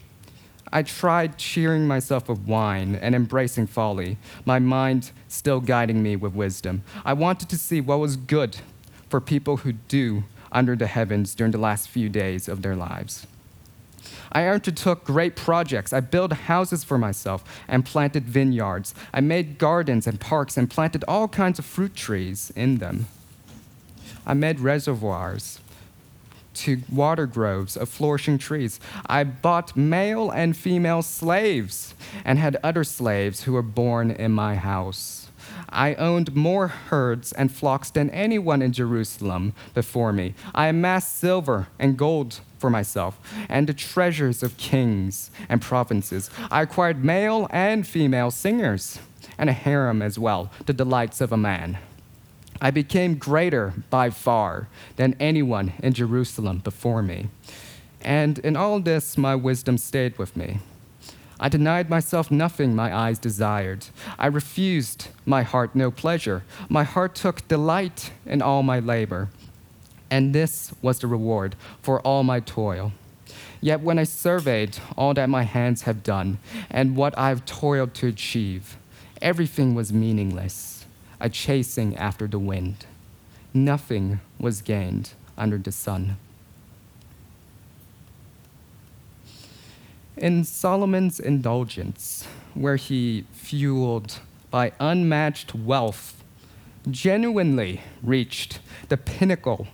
I 0.72 0.84
tried 0.84 1.36
cheering 1.36 1.86
myself 1.86 2.30
with 2.30 2.38
wine 2.38 2.94
and 2.94 3.14
embracing 3.14 3.66
folly, 3.66 4.16
my 4.46 4.58
mind 4.58 5.10
still 5.28 5.60
guiding 5.60 6.02
me 6.02 6.16
with 6.16 6.32
wisdom. 6.32 6.82
I 7.04 7.12
wanted 7.12 7.50
to 7.50 7.58
see 7.58 7.82
what 7.82 7.98
was 7.98 8.16
good 8.16 8.56
for 9.08 9.20
people 9.20 9.58
who 9.58 9.72
do 9.72 10.24
under 10.52 10.76
the 10.76 10.86
heavens 10.86 11.34
during 11.34 11.52
the 11.52 11.58
last 11.58 11.88
few 11.88 12.08
days 12.08 12.48
of 12.48 12.62
their 12.62 12.76
lives. 12.76 13.26
I 14.32 14.46
undertook 14.46 15.04
great 15.04 15.36
projects. 15.36 15.92
I 15.92 16.00
built 16.00 16.32
houses 16.32 16.84
for 16.84 16.98
myself 16.98 17.44
and 17.68 17.84
planted 17.84 18.24
vineyards. 18.24 18.94
I 19.12 19.20
made 19.20 19.58
gardens 19.58 20.06
and 20.06 20.20
parks 20.20 20.56
and 20.56 20.68
planted 20.68 21.04
all 21.06 21.28
kinds 21.28 21.58
of 21.58 21.64
fruit 21.64 21.94
trees 21.94 22.52
in 22.56 22.78
them. 22.78 23.06
I 24.26 24.34
made 24.34 24.60
reservoirs 24.60 25.60
to 26.54 26.82
water 26.90 27.26
groves 27.26 27.76
of 27.76 27.88
flourishing 27.88 28.38
trees. 28.38 28.80
I 29.06 29.24
bought 29.24 29.76
male 29.76 30.30
and 30.30 30.56
female 30.56 31.02
slaves 31.02 31.94
and 32.24 32.38
had 32.38 32.56
other 32.62 32.84
slaves 32.84 33.42
who 33.42 33.52
were 33.52 33.62
born 33.62 34.10
in 34.10 34.32
my 34.32 34.56
house. 34.56 35.23
I 35.68 35.94
owned 35.94 36.34
more 36.34 36.68
herds 36.68 37.32
and 37.32 37.52
flocks 37.52 37.90
than 37.90 38.10
anyone 38.10 38.62
in 38.62 38.72
Jerusalem 38.72 39.52
before 39.74 40.12
me. 40.12 40.34
I 40.54 40.68
amassed 40.68 41.16
silver 41.18 41.68
and 41.78 41.96
gold 41.96 42.40
for 42.58 42.70
myself 42.70 43.18
and 43.48 43.66
the 43.66 43.74
treasures 43.74 44.42
of 44.42 44.56
kings 44.56 45.30
and 45.48 45.60
provinces. 45.60 46.30
I 46.50 46.62
acquired 46.62 47.04
male 47.04 47.46
and 47.50 47.86
female 47.86 48.30
singers 48.30 48.98
and 49.36 49.50
a 49.50 49.52
harem 49.52 50.00
as 50.02 50.18
well, 50.18 50.50
the 50.66 50.72
delights 50.72 51.20
of 51.20 51.32
a 51.32 51.36
man. 51.36 51.78
I 52.60 52.70
became 52.70 53.16
greater 53.16 53.74
by 53.90 54.10
far 54.10 54.68
than 54.96 55.16
anyone 55.20 55.72
in 55.82 55.92
Jerusalem 55.92 56.58
before 56.58 57.02
me. 57.02 57.28
And 58.00 58.38
in 58.38 58.56
all 58.56 58.80
this, 58.80 59.18
my 59.18 59.34
wisdom 59.34 59.76
stayed 59.78 60.18
with 60.18 60.36
me. 60.36 60.60
I 61.40 61.48
denied 61.48 61.90
myself 61.90 62.30
nothing 62.30 62.74
my 62.74 62.94
eyes 62.94 63.18
desired. 63.18 63.86
I 64.18 64.26
refused 64.26 65.08
my 65.26 65.42
heart 65.42 65.74
no 65.74 65.90
pleasure. 65.90 66.44
My 66.68 66.84
heart 66.84 67.14
took 67.14 67.46
delight 67.48 68.12
in 68.24 68.40
all 68.40 68.62
my 68.62 68.78
labor. 68.78 69.28
And 70.10 70.34
this 70.34 70.72
was 70.80 71.00
the 71.00 71.06
reward 71.06 71.56
for 71.82 72.00
all 72.00 72.22
my 72.22 72.40
toil. 72.40 72.92
Yet 73.60 73.80
when 73.80 73.98
I 73.98 74.04
surveyed 74.04 74.78
all 74.96 75.14
that 75.14 75.28
my 75.28 75.42
hands 75.42 75.82
have 75.82 76.02
done 76.02 76.38
and 76.70 76.96
what 76.96 77.18
I've 77.18 77.44
toiled 77.46 77.94
to 77.94 78.06
achieve, 78.06 78.76
everything 79.20 79.74
was 79.74 79.92
meaningless, 79.92 80.84
a 81.18 81.28
chasing 81.28 81.96
after 81.96 82.26
the 82.26 82.38
wind. 82.38 82.86
Nothing 83.52 84.20
was 84.38 84.62
gained 84.62 85.12
under 85.36 85.58
the 85.58 85.72
sun. 85.72 86.16
In 90.16 90.44
Solomon's 90.44 91.18
indulgence, 91.18 92.26
where 92.54 92.76
he, 92.76 93.24
fueled 93.32 94.20
by 94.48 94.70
unmatched 94.78 95.56
wealth, 95.56 96.22
genuinely 96.88 97.80
reached 98.00 98.60
the 98.88 98.96
pinnacle 98.96 99.66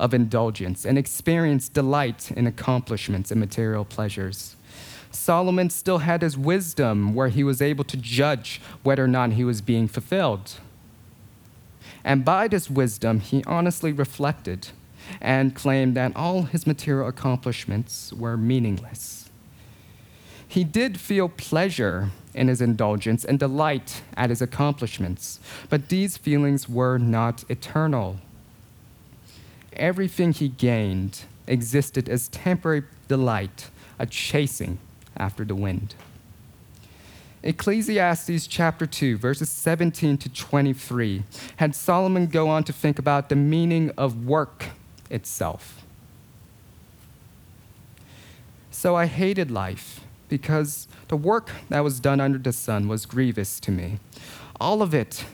of 0.00 0.14
indulgence 0.14 0.86
and 0.86 0.96
experienced 0.96 1.74
delight 1.74 2.30
in 2.32 2.46
accomplishments 2.46 3.30
and 3.30 3.38
material 3.38 3.84
pleasures. 3.84 4.56
Solomon 5.10 5.68
still 5.68 5.98
had 5.98 6.22
his 6.22 6.38
wisdom 6.38 7.14
where 7.14 7.28
he 7.28 7.44
was 7.44 7.60
able 7.60 7.84
to 7.84 7.96
judge 7.98 8.62
whether 8.82 9.04
or 9.04 9.08
not 9.08 9.32
he 9.32 9.44
was 9.44 9.60
being 9.60 9.86
fulfilled. 9.86 10.54
And 12.02 12.24
by 12.24 12.48
this 12.48 12.70
wisdom, 12.70 13.20
he 13.20 13.44
honestly 13.44 13.92
reflected 13.92 14.68
and 15.20 15.54
claimed 15.54 15.94
that 15.96 16.16
all 16.16 16.44
his 16.44 16.66
material 16.66 17.06
accomplishments 17.06 18.12
were 18.14 18.38
meaningless. 18.38 19.23
He 20.54 20.62
did 20.62 21.00
feel 21.00 21.28
pleasure 21.28 22.10
in 22.32 22.46
his 22.46 22.60
indulgence 22.60 23.24
and 23.24 23.40
delight 23.40 24.02
at 24.16 24.30
his 24.30 24.40
accomplishments, 24.40 25.40
but 25.68 25.88
these 25.88 26.16
feelings 26.16 26.68
were 26.68 26.96
not 26.96 27.42
eternal. 27.48 28.18
Everything 29.72 30.32
he 30.32 30.46
gained 30.46 31.22
existed 31.48 32.08
as 32.08 32.28
temporary 32.28 32.84
delight, 33.08 33.68
a 33.98 34.06
chasing 34.06 34.78
after 35.16 35.44
the 35.44 35.56
wind. 35.56 35.96
Ecclesiastes 37.42 38.46
chapter 38.46 38.86
2, 38.86 39.18
verses 39.18 39.50
17 39.50 40.18
to 40.18 40.28
23, 40.28 41.24
had 41.56 41.74
Solomon 41.74 42.28
go 42.28 42.48
on 42.48 42.62
to 42.62 42.72
think 42.72 43.00
about 43.00 43.28
the 43.28 43.34
meaning 43.34 43.90
of 43.98 44.24
work 44.24 44.66
itself. 45.10 45.84
So 48.70 48.94
I 48.94 49.06
hated 49.06 49.50
life 49.50 50.04
because 50.34 50.88
the 51.06 51.16
work 51.16 51.52
that 51.68 51.84
was 51.84 52.00
done 52.00 52.20
under 52.20 52.38
the 52.38 52.52
sun 52.52 52.88
was 52.88 53.06
grievous 53.06 53.60
to 53.60 53.70
me. 53.70 54.00
All 54.58 54.82
of 54.82 54.92
it 54.92 55.24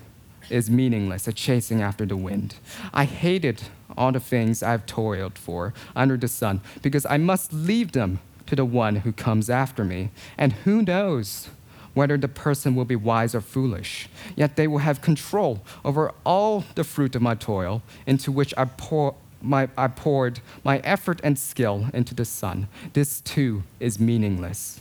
is 0.50 0.69
meaningless, 0.69 1.26
a 1.26 1.33
chasing 1.33 1.80
after 1.80 2.04
the 2.04 2.19
wind. 2.19 2.57
I 2.92 3.07
hated 3.07 3.62
all 3.97 4.12
the 4.12 4.21
things 4.21 4.62
I've 4.62 4.85
toiled 4.85 5.38
for 5.38 5.73
under 5.97 6.19
the 6.19 6.28
sun 6.28 6.61
because 6.83 7.07
I 7.07 7.16
must 7.16 7.50
leave 7.50 7.92
them 7.92 8.21
to 8.45 8.54
the 8.54 8.66
one 8.66 8.97
who 8.97 9.12
comes 9.12 9.49
after 9.49 9.87
me. 9.87 10.11
And 10.37 10.52
who 10.64 10.83
knows 10.83 11.49
whether 11.95 12.19
the 12.19 12.28
person 12.28 12.75
will 12.75 12.85
be 12.85 12.95
wise 12.95 13.35
or 13.35 13.40
foolish, 13.40 14.07
yet 14.37 14.57
they 14.57 14.69
will 14.69 14.85
have 14.85 15.00
control 15.00 15.62
over 15.83 16.12
all 16.26 16.66
the 16.75 16.85
fruit 16.85 17.16
of 17.16 17.23
my 17.23 17.35
toil 17.35 17.80
into 18.07 18.30
which 18.30 18.52
I 18.59 18.66
pour 18.66 19.14
my, 19.40 19.71
I 19.78 19.88
poured 19.88 20.40
my 20.62 20.80
effort 20.80 21.19
and 21.25 21.38
skill 21.38 21.87
into 21.95 22.14
the 22.14 22.26
sun. 22.26 22.69
This 22.92 23.23
too 23.23 23.62
is 23.78 23.99
meaningless. 23.99 24.80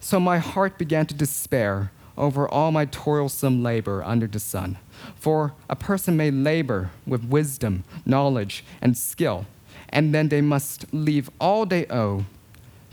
So 0.00 0.20
my 0.20 0.38
heart 0.38 0.78
began 0.78 1.06
to 1.06 1.14
despair 1.14 1.90
over 2.16 2.48
all 2.48 2.72
my 2.72 2.84
toilsome 2.84 3.62
labor 3.62 4.02
under 4.04 4.26
the 4.26 4.40
sun. 4.40 4.78
For 5.14 5.54
a 5.68 5.76
person 5.76 6.16
may 6.16 6.30
labor 6.30 6.90
with 7.06 7.24
wisdom, 7.24 7.84
knowledge, 8.04 8.64
and 8.80 8.96
skill, 8.96 9.46
and 9.88 10.14
then 10.14 10.28
they 10.28 10.40
must 10.40 10.92
leave 10.92 11.30
all 11.40 11.64
they 11.64 11.86
owe 11.86 12.24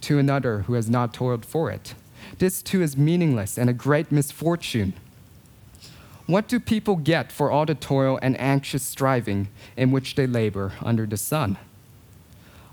to 0.02 0.20
another 0.20 0.60
who 0.60 0.74
has 0.74 0.90
not 0.90 1.14
toiled 1.14 1.46
for 1.46 1.72
it. 1.72 1.96
This 2.38 2.62
too 2.62 2.82
is 2.82 2.96
meaningless 2.96 3.58
and 3.58 3.70
a 3.70 3.74
great 3.74 4.12
misfortune. 4.12 4.94
What 6.28 6.48
do 6.48 6.60
people 6.60 6.96
get 6.96 7.32
for 7.32 7.52
all 7.52 7.66
the 7.66 7.76
toil 7.76 8.20
and 8.22 8.40
anxious 8.40 8.84
striving 8.84 9.48
in 9.78 9.92
which 9.92 10.16
they 10.16 10.28
labor 10.28 10.74
under 10.82 11.06
the 11.06 11.18
sun? 11.18 11.58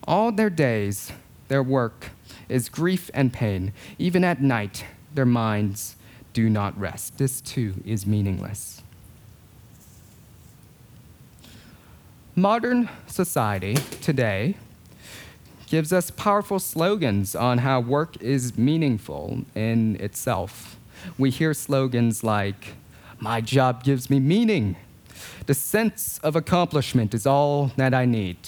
All 0.06 0.32
their 0.32 0.50
days, 0.50 1.12
their 1.48 1.62
work 1.62 2.10
is 2.48 2.68
grief 2.68 3.10
and 3.14 3.32
pain. 3.32 3.72
Even 3.98 4.24
at 4.24 4.40
night, 4.40 4.84
their 5.14 5.26
minds 5.26 5.96
do 6.32 6.48
not 6.48 6.78
rest. 6.78 7.18
This 7.18 7.40
too 7.40 7.74
is 7.84 8.06
meaningless. 8.06 8.82
Modern 12.34 12.88
society 13.06 13.74
today 14.00 14.56
gives 15.66 15.92
us 15.92 16.10
powerful 16.10 16.58
slogans 16.58 17.34
on 17.34 17.58
how 17.58 17.80
work 17.80 18.16
is 18.22 18.56
meaningful 18.56 19.44
in 19.54 19.96
itself. 19.96 20.78
We 21.18 21.30
hear 21.30 21.52
slogans 21.52 22.24
like, 22.24 22.74
My 23.18 23.40
job 23.40 23.84
gives 23.84 24.08
me 24.08 24.20
meaning. 24.20 24.76
The 25.46 25.54
sense 25.54 26.18
of 26.22 26.36
accomplishment 26.36 27.14
is 27.14 27.26
all 27.26 27.72
that 27.76 27.92
I 27.92 28.04
need. 28.04 28.38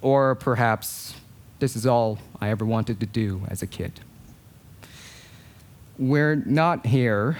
Or 0.00 0.34
perhaps, 0.34 1.14
this 1.58 1.74
is 1.74 1.86
all 1.86 2.18
I 2.40 2.50
ever 2.50 2.64
wanted 2.64 3.00
to 3.00 3.06
do 3.06 3.42
as 3.48 3.62
a 3.62 3.66
kid. 3.66 4.00
We're 5.98 6.36
not 6.36 6.86
here 6.86 7.36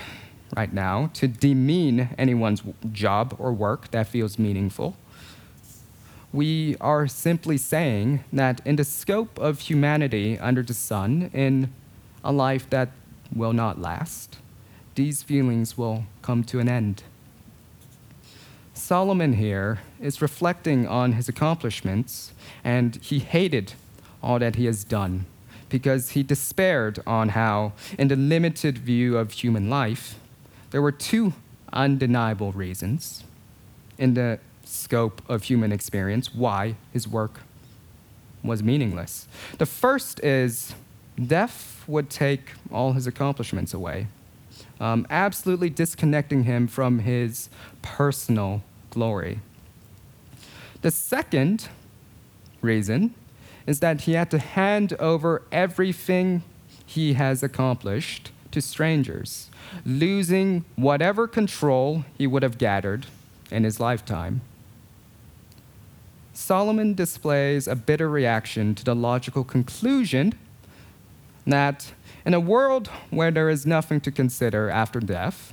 right 0.57 0.73
now 0.73 1.11
to 1.15 1.29
demean 1.29 2.11
anyone's 2.19 2.63
job 2.93 3.37
or 3.39 3.53
work 3.53 3.91
that 3.93 4.09
feels 4.09 4.39
meaningful. 4.39 4.97
We 6.33 6.77
are 6.81 7.07
simply 7.07 7.57
saying 7.57 8.25
that 8.33 8.61
in 8.67 8.77
the 8.77 8.85
scope 8.85 9.39
of 9.39 9.61
humanity 9.61 10.39
under 10.39 10.63
the 10.63 10.75
sun, 10.75 11.31
in 11.33 11.73
a 12.25 12.33
life 12.33 12.69
that 12.71 12.91
will 13.35 13.53
not 13.53 13.81
last, 13.81 14.39
these 14.95 15.23
feelings 15.23 15.79
will 15.79 16.05
come 16.23 16.43
to 16.45 16.59
an 16.59 16.69
end. 16.69 17.05
Solomon 18.75 19.35
here 19.35 19.81
is 20.01 20.21
reflecting 20.21 20.87
on 20.87 21.13
his 21.13 21.29
accomplishments, 21.29 22.33
and 22.65 22.97
he 22.97 23.21
hated 23.21 23.75
all 24.23 24.39
that 24.39 24.57
he 24.57 24.67
has 24.67 24.85
done 24.85 25.27
because 25.69 26.11
he 26.11 26.23
despaired 26.23 27.01
on 27.07 27.31
how, 27.31 27.73
in 27.99 28.09
the 28.09 28.17
limited 28.17 28.79
view 28.79 29.17
of 29.17 29.33
human 29.33 29.69
life, 29.69 30.19
there 30.71 30.83
were 30.83 30.93
two 30.93 31.35
undeniable 31.73 32.53
reasons 32.53 33.25
in 33.99 34.15
the 34.15 34.39
scope 34.65 35.23
of 35.29 35.45
human 35.45 35.73
experience 35.73 36.35
why 36.35 36.75
his 36.93 37.07
work 37.07 37.41
was 38.43 38.63
meaningless. 38.63 39.27
The 39.59 39.67
first 39.67 40.23
is 40.25 40.75
death 41.27 41.85
would 41.87 42.11
take 42.11 42.53
all 42.71 42.93
his 42.93 43.07
accomplishments 43.07 43.75
away, 43.75 44.07
um, 44.79 45.07
absolutely 45.11 45.71
disconnecting 45.71 46.45
him 46.45 46.67
from 46.67 47.01
his 47.01 47.49
personal 47.83 48.63
glory. 48.91 49.41
The 50.83 50.91
second 50.91 51.69
reason 52.63 53.15
is 53.69 53.81
that 53.81 54.01
he 54.03 54.15
had 54.15 54.31
to 54.31 54.39
hand 54.39 54.95
over 54.99 55.43
everything 55.53 56.43
he 56.87 57.13
has 57.13 57.43
accomplished 57.43 58.31
to 58.51 58.63
strangers, 58.63 59.51
losing 59.85 60.65
whatever 60.75 61.29
control 61.29 62.07
he 62.17 62.27
would 62.27 62.43
have 62.43 62.57
gathered 62.57 63.05
in 63.51 63.65
his 63.65 63.79
lifetime. 63.79 64.41
Solomon 66.33 66.95
displays 66.95 67.69
a 67.69 67.77
bitter 67.77 68.09
reaction 68.09 68.75
to 68.75 68.83
the 68.83 68.95
logical 68.95 69.45
conclusion 69.45 70.33
that 71.47 71.93
in 72.25 72.33
a 72.33 72.41
world 72.41 72.89
where 73.11 73.31
there 73.31 73.51
is 73.51 73.67
nothing 73.67 74.01
to 74.01 74.11
consider 74.11 74.71
after 74.71 74.99
death, 74.99 75.53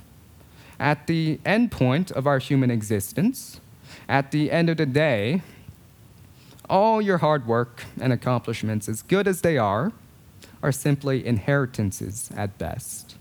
at 0.80 1.06
the 1.06 1.38
end 1.44 1.70
point 1.70 2.10
of 2.12 2.26
our 2.26 2.38
human 2.38 2.70
existence, 2.70 3.60
at 4.08 4.30
the 4.30 4.50
end 4.50 4.70
of 4.70 4.78
the 4.78 4.86
day, 4.86 5.42
all 6.68 7.00
your 7.00 7.18
hard 7.18 7.46
work 7.46 7.84
and 8.00 8.12
accomplishments, 8.12 8.88
as 8.88 9.02
good 9.02 9.26
as 9.28 9.42
they 9.42 9.58
are, 9.58 9.92
are 10.62 10.72
simply 10.72 11.26
inheritances 11.26 12.30
at 12.36 12.58
best. 12.58 13.16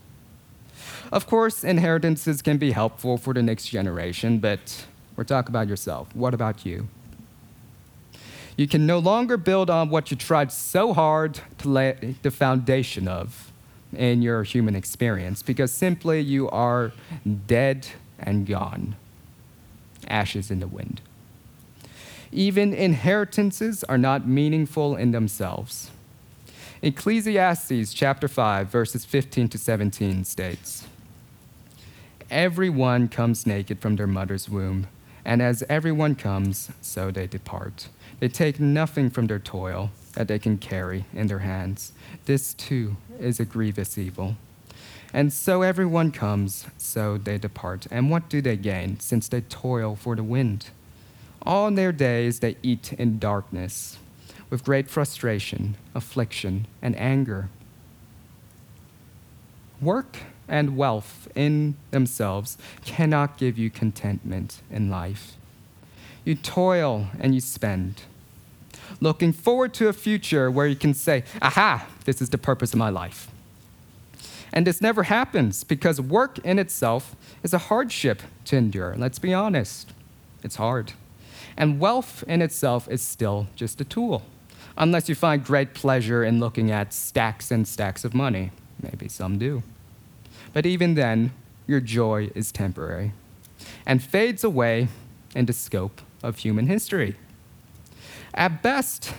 Of 1.12 1.28
course, 1.28 1.64
inheritances 1.64 2.42
can 2.42 2.58
be 2.58 2.72
helpful 2.72 3.18
for 3.18 3.34
the 3.34 3.44
next 3.44 3.68
generation, 3.68 4.40
but 4.40 4.86
we're 5.16 5.24
talking 5.24 5.52
about 5.52 5.68
yourself. 5.68 6.14
What 6.16 6.34
about 6.34 6.66
you? 6.66 6.88
You 8.58 8.68
can 8.68 8.86
no 8.86 9.00
longer 9.00 9.38
build 9.38 9.70
on 9.70 9.90
what 9.90 10.12
you 10.12 10.18
tried 10.18 10.52
so 10.52 10.94
hard 10.94 11.40
to 11.60 11.70
lay 11.70 12.16
the 12.22 12.32
foundation 12.32 13.08
of 13.08 13.52
in 13.94 14.22
your 14.22 14.44
human 14.44 14.76
experience 14.76 15.42
because 15.42 15.72
simply 15.72 16.22
you 16.22 16.50
are 16.50 16.92
dead 17.48 17.88
and 18.18 18.48
gone, 18.48 18.96
ashes 20.08 20.50
in 20.50 20.60
the 20.60 20.68
wind. 20.68 21.02
Even 22.32 22.74
inheritances 22.74 23.84
are 23.86 23.98
not 23.98 24.28
meaningful 24.28 24.96
in 24.96 25.12
themselves. 25.12 25.92
Ecclesiastes 26.82 27.94
chapter 27.94 28.28
5 28.28 28.68
verses 28.68 29.06
15 29.06 29.50
to 29.50 29.58
17 29.58 30.24
states, 30.26 30.86
Everyone 32.30 33.08
comes 33.08 33.46
naked 33.46 33.80
from 33.80 33.96
their 33.96 34.08
mother's 34.08 34.50
womb, 34.50 34.88
and 35.24 35.42
as 35.42 35.64
everyone 35.70 36.16
comes, 36.16 36.72
so 36.82 37.12
they 37.12 37.28
depart. 37.28 37.88
They 38.20 38.28
take 38.28 38.60
nothing 38.60 39.10
from 39.10 39.28
their 39.28 39.40
toil 39.40 39.92
that 40.14 40.28
they 40.28 40.40
can 40.40 40.58
carry 40.58 41.06
in 41.14 41.28
their 41.28 41.40
hands. 41.40 41.92
This 42.26 42.54
too 42.54 42.98
is 43.20 43.40
a 43.40 43.46
grievous 43.46 43.98
evil. 43.98 44.38
And 45.14 45.32
so 45.32 45.62
everyone 45.62 46.12
comes, 46.12 46.66
so 46.78 47.18
they 47.18 47.38
depart. 47.38 47.88
And 47.90 48.10
what 48.10 48.28
do 48.28 48.42
they 48.42 48.58
gain, 48.58 49.00
since 49.00 49.28
they 49.28 49.42
toil 49.42 49.96
for 49.96 50.16
the 50.16 50.24
wind? 50.24 50.70
All 51.42 51.72
their 51.72 51.92
days 51.92 52.40
they 52.40 52.58
eat 52.64 52.94
in 52.94 53.20
darkness, 53.20 54.00
with 54.50 54.64
great 54.64 54.90
frustration, 54.90 55.76
affliction, 55.94 56.68
and 56.82 56.96
anger. 56.98 57.50
Work 59.82 60.18
and 60.48 60.78
wealth 60.78 61.28
in 61.36 61.76
themselves 61.92 62.58
cannot 62.84 63.38
give 63.38 63.58
you 63.58 63.70
contentment 63.70 64.62
in 64.72 64.90
life. 64.90 65.34
You 66.24 66.36
toil 66.36 67.08
and 67.20 67.36
you 67.36 67.42
spend, 67.42 68.02
looking 69.00 69.32
forward 69.32 69.74
to 69.76 69.88
a 69.88 69.94
future 69.94 70.50
where 70.50 70.68
you 70.68 70.76
can 70.76 70.94
say, 70.94 71.24
Aha, 71.42 71.88
this 72.06 72.22
is 72.22 72.30
the 72.30 72.38
purpose 72.38 72.74
of 72.74 72.80
my 72.80 72.90
life. 72.90 73.30
And 74.54 74.66
this 74.66 74.82
never 74.82 75.04
happens 75.04 75.64
because 75.64 76.00
work 76.00 76.40
in 76.40 76.60
itself 76.60 77.16
is 77.44 77.54
a 77.54 77.58
hardship 77.58 78.22
to 78.46 78.56
endure. 78.56 78.96
Let's 78.98 79.20
be 79.20 79.34
honest, 79.34 79.92
it's 80.44 80.56
hard. 80.56 80.94
And 81.58 81.80
wealth 81.80 82.24
in 82.28 82.42
itself 82.42 82.88
is 82.90 83.02
still 83.02 83.48
just 83.56 83.80
a 83.80 83.86
tool, 83.86 84.24
unless 84.78 85.08
you 85.08 85.16
find 85.16 85.44
great 85.44 85.74
pleasure 85.74 86.24
in 86.24 86.40
looking 86.40 86.70
at 86.72 86.94
stacks 86.94 87.52
and 87.52 87.68
stacks 87.68 88.04
of 88.04 88.14
money. 88.14 88.52
Maybe 88.82 89.08
some 89.08 89.38
do. 89.38 89.64
But 90.54 90.66
even 90.66 90.96
then, 90.96 91.32
your 91.68 91.80
joy 91.80 92.30
is 92.36 92.52
temporary 92.52 93.14
and 93.86 94.04
fades 94.04 94.44
away 94.44 94.90
into 95.34 95.54
scope 95.54 96.02
of 96.22 96.38
human 96.40 96.68
history. 96.68 97.16
At 98.34 98.62
best, 98.62 99.14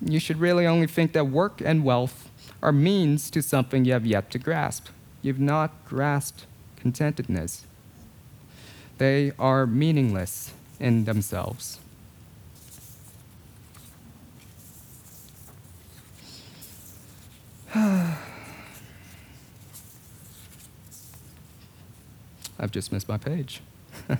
you 0.00 0.18
should 0.18 0.38
really 0.38 0.66
only 0.66 0.86
think 0.86 1.12
that 1.12 1.26
work 1.26 1.60
and 1.64 1.84
wealth 1.84 2.30
are 2.62 2.72
means 2.72 3.30
to 3.30 3.42
something 3.42 3.84
you 3.84 3.92
have 3.92 4.06
yet 4.06 4.30
to 4.30 4.38
grasp. 4.38 4.88
You've 5.22 5.40
not 5.40 5.84
grasped 5.84 6.46
contentedness. 6.76 7.62
They 8.98 9.32
are 9.38 9.66
meaningless 9.66 10.52
in 10.80 11.04
themselves. 11.04 11.78
I've 17.74 18.16
just 22.70 22.92
missed 22.92 23.08
my 23.08 23.18
page. 23.18 23.60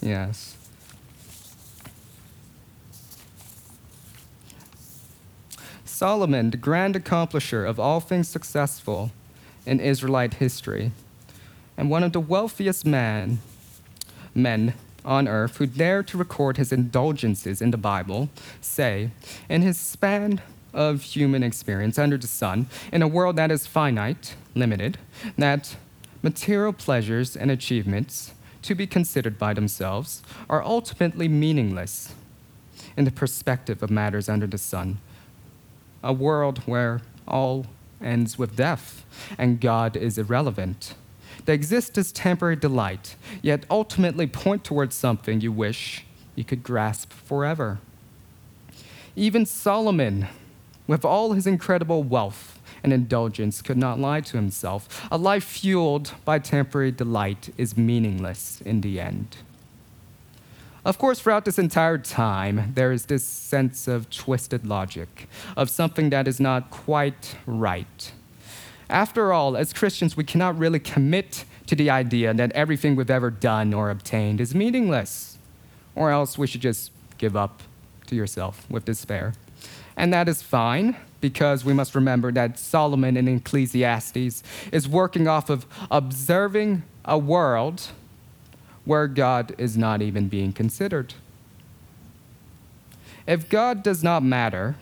yes. 0.00 0.56
Solomon, 5.84 6.50
the 6.50 6.56
grand 6.56 6.96
accomplisher 6.96 7.68
of 7.68 7.78
all 7.78 8.00
things 8.00 8.28
successful 8.28 9.12
in 9.64 9.78
Israelite 9.78 10.34
history, 10.34 10.90
and 11.76 11.90
one 11.90 12.02
of 12.02 12.12
the 12.12 12.20
wealthiest 12.20 12.86
man, 12.86 13.38
men 14.34 14.74
on 15.04 15.26
earth 15.26 15.56
who 15.56 15.66
dared 15.66 16.06
to 16.08 16.18
record 16.18 16.56
his 16.56 16.72
indulgences 16.72 17.60
in 17.60 17.70
the 17.70 17.76
Bible, 17.76 18.28
say, 18.60 19.10
in 19.48 19.62
his 19.62 19.78
span 19.78 20.40
of 20.72 21.02
human 21.02 21.42
experience 21.42 21.98
under 21.98 22.16
the 22.16 22.26
sun, 22.26 22.66
in 22.92 23.02
a 23.02 23.08
world 23.08 23.36
that 23.36 23.50
is 23.50 23.66
finite, 23.66 24.36
limited, 24.54 24.98
that 25.36 25.76
material 26.22 26.72
pleasures 26.72 27.36
and 27.36 27.50
achievements, 27.50 28.32
to 28.62 28.74
be 28.74 28.86
considered 28.86 29.38
by 29.38 29.52
themselves, 29.52 30.22
are 30.48 30.62
ultimately 30.62 31.28
meaningless 31.28 32.14
in 32.96 33.04
the 33.04 33.10
perspective 33.10 33.82
of 33.82 33.90
matters 33.90 34.28
under 34.28 34.46
the 34.46 34.58
sun. 34.58 34.98
A 36.02 36.12
world 36.12 36.58
where 36.60 37.00
all 37.26 37.66
ends 38.00 38.38
with 38.38 38.56
death 38.56 39.04
and 39.38 39.60
God 39.60 39.96
is 39.96 40.18
irrelevant. 40.18 40.94
They 41.44 41.54
exist 41.54 41.98
as 41.98 42.12
temporary 42.12 42.56
delight, 42.56 43.16
yet 43.40 43.66
ultimately 43.70 44.26
point 44.26 44.64
towards 44.64 44.94
something 44.94 45.40
you 45.40 45.52
wish 45.52 46.04
you 46.34 46.44
could 46.44 46.62
grasp 46.62 47.12
forever. 47.12 47.78
Even 49.14 49.44
Solomon, 49.44 50.28
with 50.86 51.04
all 51.04 51.32
his 51.32 51.46
incredible 51.46 52.02
wealth 52.02 52.58
and 52.82 52.92
indulgence 52.92 53.62
could 53.62 53.76
not 53.76 53.98
lie 53.98 54.20
to 54.20 54.36
himself. 54.36 55.06
A 55.10 55.18
life 55.18 55.44
fueled 55.44 56.14
by 56.24 56.38
temporary 56.38 56.90
delight 56.90 57.50
is 57.56 57.76
meaningless 57.76 58.60
in 58.62 58.80
the 58.80 59.00
end. 59.00 59.36
Of 60.84 60.98
course, 60.98 61.20
throughout 61.20 61.44
this 61.44 61.60
entire 61.60 61.98
time, 61.98 62.72
there 62.74 62.90
is 62.90 63.06
this 63.06 63.24
sense 63.24 63.86
of 63.86 64.10
twisted 64.10 64.66
logic, 64.66 65.28
of 65.56 65.70
something 65.70 66.10
that 66.10 66.26
is 66.26 66.40
not 66.40 66.70
quite 66.70 67.36
right. 67.46 68.12
After 68.92 69.32
all, 69.32 69.56
as 69.56 69.72
Christians, 69.72 70.18
we 70.18 70.24
cannot 70.24 70.58
really 70.58 70.78
commit 70.78 71.46
to 71.66 71.74
the 71.74 71.88
idea 71.88 72.34
that 72.34 72.52
everything 72.52 72.94
we've 72.94 73.08
ever 73.08 73.30
done 73.30 73.72
or 73.72 73.88
obtained 73.88 74.38
is 74.38 74.54
meaningless, 74.54 75.38
or 75.94 76.10
else 76.10 76.36
we 76.36 76.46
should 76.46 76.60
just 76.60 76.90
give 77.16 77.34
up 77.34 77.62
to 78.08 78.14
yourself 78.14 78.66
with 78.68 78.84
despair. 78.84 79.32
And 79.96 80.12
that 80.12 80.28
is 80.28 80.42
fine 80.42 80.94
because 81.22 81.64
we 81.64 81.72
must 81.72 81.94
remember 81.94 82.30
that 82.32 82.58
Solomon 82.58 83.16
in 83.16 83.28
Ecclesiastes 83.28 84.42
is 84.70 84.86
working 84.86 85.26
off 85.26 85.48
of 85.48 85.64
observing 85.90 86.82
a 87.06 87.16
world 87.16 87.88
where 88.84 89.08
God 89.08 89.54
is 89.56 89.74
not 89.74 90.02
even 90.02 90.28
being 90.28 90.52
considered. 90.52 91.14
If 93.26 93.48
God 93.48 93.82
does 93.82 94.04
not 94.04 94.22
matter, 94.22 94.76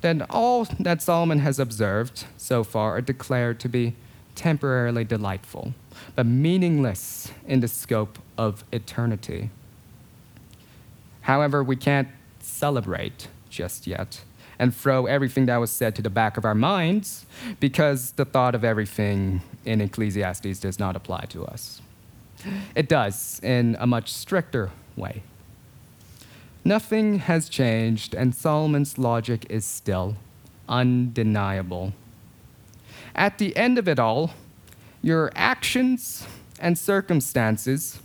then 0.00 0.22
all 0.30 0.64
that 0.78 1.02
Solomon 1.02 1.40
has 1.40 1.58
observed 1.58 2.24
so 2.36 2.62
far 2.64 2.96
are 2.96 3.00
declared 3.00 3.58
to 3.60 3.68
be 3.68 3.94
temporarily 4.34 5.04
delightful, 5.04 5.74
but 6.14 6.24
meaningless 6.24 7.32
in 7.46 7.60
the 7.60 7.68
scope 7.68 8.18
of 8.36 8.64
eternity. 8.72 9.50
However, 11.22 11.62
we 11.62 11.76
can't 11.76 12.08
celebrate 12.40 13.28
just 13.50 13.86
yet 13.86 14.22
and 14.58 14.74
throw 14.74 15.06
everything 15.06 15.46
that 15.46 15.56
was 15.56 15.70
said 15.70 15.94
to 15.96 16.02
the 16.02 16.10
back 16.10 16.36
of 16.36 16.44
our 16.44 16.54
minds 16.54 17.26
because 17.60 18.12
the 18.12 18.24
thought 18.24 18.54
of 18.54 18.64
everything 18.64 19.42
in 19.64 19.80
Ecclesiastes 19.80 20.60
does 20.60 20.78
not 20.78 20.96
apply 20.96 21.26
to 21.28 21.44
us. 21.44 21.80
It 22.74 22.88
does 22.88 23.40
in 23.42 23.76
a 23.80 23.86
much 23.86 24.12
stricter 24.12 24.70
way. 24.96 25.22
Nothing 26.64 27.20
has 27.20 27.48
changed, 27.48 28.14
and 28.14 28.34
Solomon's 28.34 28.98
logic 28.98 29.46
is 29.48 29.64
still 29.64 30.16
undeniable. 30.68 31.92
At 33.14 33.38
the 33.38 33.56
end 33.56 33.78
of 33.78 33.88
it 33.88 33.98
all, 33.98 34.32
your 35.02 35.32
actions 35.34 36.26
and 36.60 36.76
circumstances 36.76 38.00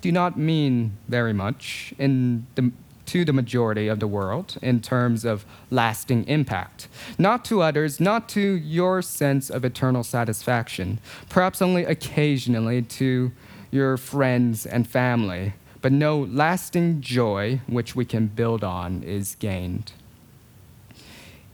do 0.00 0.12
not 0.12 0.36
mean 0.36 0.96
very 1.08 1.32
much 1.32 1.94
the, 1.98 2.72
to 3.06 3.24
the 3.24 3.32
majority 3.32 3.88
of 3.88 4.00
the 4.00 4.06
world 4.06 4.56
in 4.60 4.80
terms 4.80 5.24
of 5.24 5.44
lasting 5.70 6.26
impact. 6.26 6.88
Not 7.18 7.44
to 7.46 7.62
others, 7.62 8.00
not 8.00 8.28
to 8.30 8.40
your 8.40 9.00
sense 9.00 9.48
of 9.48 9.64
eternal 9.64 10.02
satisfaction, 10.02 10.98
perhaps 11.28 11.62
only 11.62 11.84
occasionally 11.84 12.82
to 12.82 13.32
your 13.70 13.96
friends 13.96 14.66
and 14.66 14.86
family, 14.86 15.54
but 15.82 15.92
no 15.92 16.20
lasting 16.20 17.00
joy 17.00 17.60
which 17.66 17.94
we 17.94 18.04
can 18.04 18.28
build 18.28 18.64
on 18.64 19.02
is 19.02 19.34
gained. 19.34 19.92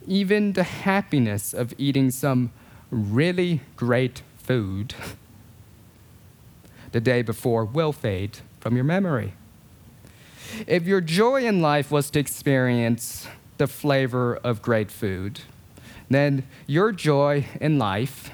Even 0.06 0.52
the 0.52 0.62
happiness 0.62 1.52
of 1.52 1.74
eating 1.78 2.10
some 2.10 2.52
really 2.90 3.60
great 3.76 4.22
food 4.36 4.94
the 6.92 7.00
day 7.00 7.22
before 7.22 7.64
will 7.64 7.92
fade 7.92 8.38
from 8.60 8.74
your 8.74 8.84
memory. 8.84 9.34
If 10.66 10.86
your 10.86 11.00
joy 11.00 11.44
in 11.44 11.60
life 11.60 11.90
was 11.90 12.10
to 12.10 12.18
experience 12.18 13.26
the 13.58 13.66
flavor 13.66 14.36
of 14.36 14.62
great 14.62 14.90
food, 14.90 15.40
then 16.08 16.44
your 16.66 16.92
joy 16.92 17.46
in 17.60 17.78
life 17.78 18.30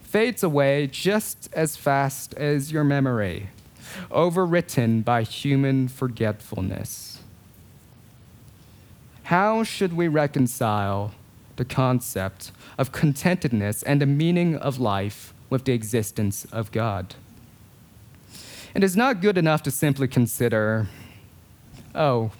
fades 0.00 0.42
away 0.42 0.86
just 0.86 1.48
as 1.52 1.76
fast 1.76 2.34
as 2.34 2.70
your 2.70 2.84
memory, 2.84 3.48
overwritten 4.10 5.04
by 5.04 5.22
human 5.22 5.88
forgetfulness. 5.88 7.20
How 9.24 9.62
should 9.62 9.96
we 9.96 10.08
reconcile 10.08 11.12
the 11.56 11.64
concept 11.64 12.50
of 12.78 12.92
contentedness 12.92 13.82
and 13.84 14.00
the 14.00 14.06
meaning 14.06 14.56
of 14.56 14.78
life 14.78 15.32
with 15.48 15.64
the 15.64 15.72
existence 15.72 16.44
of 16.46 16.72
God? 16.72 17.14
It 18.74 18.82
is 18.82 18.96
not 18.96 19.20
good 19.20 19.36
enough 19.36 19.62
to 19.64 19.70
simply 19.70 20.08
consider, 20.08 20.88
oh, 21.94 22.30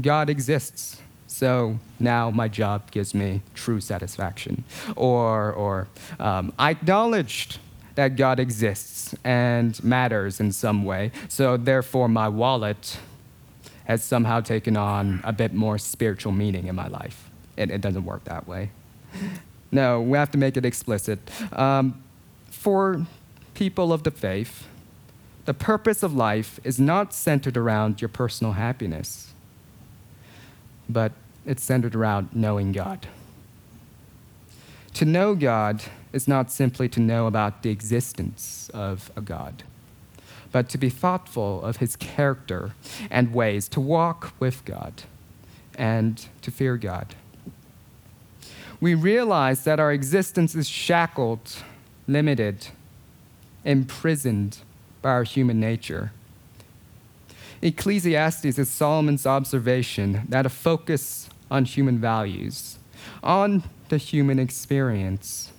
God 0.00 0.30
exists. 0.30 1.00
So 1.26 1.78
now 1.98 2.30
my 2.30 2.48
job 2.48 2.90
gives 2.90 3.14
me 3.14 3.42
true 3.54 3.80
satisfaction. 3.80 4.64
Or, 4.94 5.52
or 5.52 5.88
um, 6.18 6.52
I 6.58 6.70
acknowledged 6.70 7.58
that 7.96 8.16
God 8.16 8.38
exists 8.38 9.14
and 9.24 9.82
matters 9.82 10.38
in 10.38 10.52
some 10.52 10.84
way. 10.84 11.10
So 11.28 11.56
therefore, 11.56 12.08
my 12.08 12.28
wallet 12.28 12.98
has 13.86 14.04
somehow 14.04 14.40
taken 14.40 14.76
on 14.76 15.20
a 15.24 15.32
bit 15.32 15.52
more 15.52 15.78
spiritual 15.78 16.32
meaning 16.32 16.66
in 16.66 16.74
my 16.74 16.88
life. 16.88 17.30
It, 17.56 17.70
it 17.70 17.80
doesn't 17.80 18.04
work 18.04 18.24
that 18.24 18.46
way. 18.46 18.70
No, 19.72 20.00
we 20.00 20.18
have 20.18 20.30
to 20.32 20.38
make 20.38 20.56
it 20.56 20.64
explicit. 20.64 21.18
Um, 21.52 22.02
for 22.50 23.06
people 23.54 23.92
of 23.92 24.02
the 24.02 24.10
faith, 24.10 24.68
the 25.46 25.54
purpose 25.54 26.02
of 26.02 26.14
life 26.14 26.60
is 26.64 26.78
not 26.78 27.14
centered 27.14 27.56
around 27.56 28.02
your 28.02 28.08
personal 28.08 28.52
happiness, 28.54 29.32
but 30.88 31.12
it's 31.46 31.62
centered 31.62 31.94
around 31.94 32.28
knowing 32.34 32.72
God. 32.72 33.06
To 34.94 35.04
know 35.04 35.34
God 35.34 35.82
is 36.16 36.26
not 36.26 36.50
simply 36.50 36.88
to 36.88 36.98
know 36.98 37.26
about 37.26 37.62
the 37.62 37.70
existence 37.70 38.70
of 38.72 39.12
a 39.14 39.20
God, 39.20 39.62
but 40.50 40.68
to 40.70 40.78
be 40.78 40.88
thoughtful 40.88 41.62
of 41.62 41.76
his 41.76 41.94
character 41.94 42.72
and 43.10 43.34
ways, 43.34 43.68
to 43.68 43.80
walk 43.80 44.32
with 44.40 44.64
God 44.64 45.02
and 45.76 46.26
to 46.40 46.50
fear 46.50 46.78
God. 46.78 47.14
We 48.80 48.94
realize 48.94 49.64
that 49.64 49.78
our 49.78 49.92
existence 49.92 50.54
is 50.54 50.68
shackled, 50.68 51.62
limited, 52.08 52.68
imprisoned 53.64 54.58
by 55.02 55.10
our 55.10 55.24
human 55.24 55.60
nature. 55.60 56.12
Ecclesiastes 57.60 58.58
is 58.58 58.70
Solomon's 58.70 59.26
observation 59.26 60.22
that 60.28 60.46
a 60.46 60.50
focus 60.50 61.28
on 61.50 61.66
human 61.66 61.98
values, 61.98 62.78
on 63.22 63.64
the 63.88 63.98
human 63.98 64.38
experience, 64.38 65.52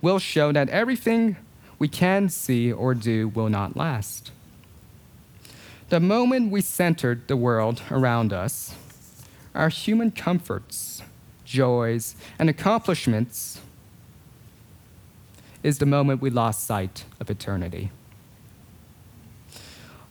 will 0.00 0.18
show 0.18 0.52
that 0.52 0.68
everything 0.68 1.36
we 1.78 1.88
can 1.88 2.28
see 2.28 2.72
or 2.72 2.94
do 2.94 3.28
will 3.28 3.48
not 3.48 3.76
last. 3.76 4.30
The 5.88 6.00
moment 6.00 6.50
we 6.50 6.60
centered 6.60 7.28
the 7.28 7.36
world 7.36 7.82
around 7.90 8.32
us, 8.32 8.74
our 9.54 9.68
human 9.68 10.10
comforts, 10.10 11.02
joys, 11.44 12.14
and 12.38 12.50
accomplishments 12.50 13.60
is 15.62 15.78
the 15.78 15.86
moment 15.86 16.20
we 16.20 16.30
lost 16.30 16.66
sight 16.66 17.04
of 17.18 17.30
eternity. 17.30 17.90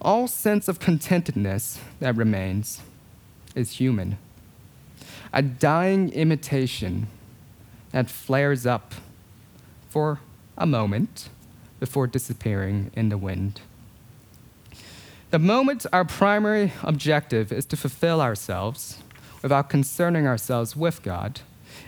All 0.01 0.27
sense 0.27 0.67
of 0.67 0.79
contentedness 0.79 1.79
that 1.99 2.15
remains 2.15 2.81
is 3.55 3.79
human 3.79 4.17
a 5.33 5.41
dying 5.41 6.09
imitation 6.13 7.07
that 7.91 8.09
flares 8.09 8.65
up 8.65 8.93
for 9.97 10.19
a 10.59 10.67
moment 10.67 11.27
before 11.79 12.05
disappearing 12.05 12.91
in 12.93 13.09
the 13.09 13.17
wind. 13.17 13.61
The 15.31 15.39
moment 15.39 15.87
our 15.91 16.05
primary 16.05 16.71
objective 16.83 17.51
is 17.51 17.65
to 17.65 17.75
fulfill 17.75 18.21
ourselves 18.21 18.99
without 19.41 19.71
concerning 19.71 20.27
ourselves 20.27 20.75
with 20.75 21.01
God 21.01 21.39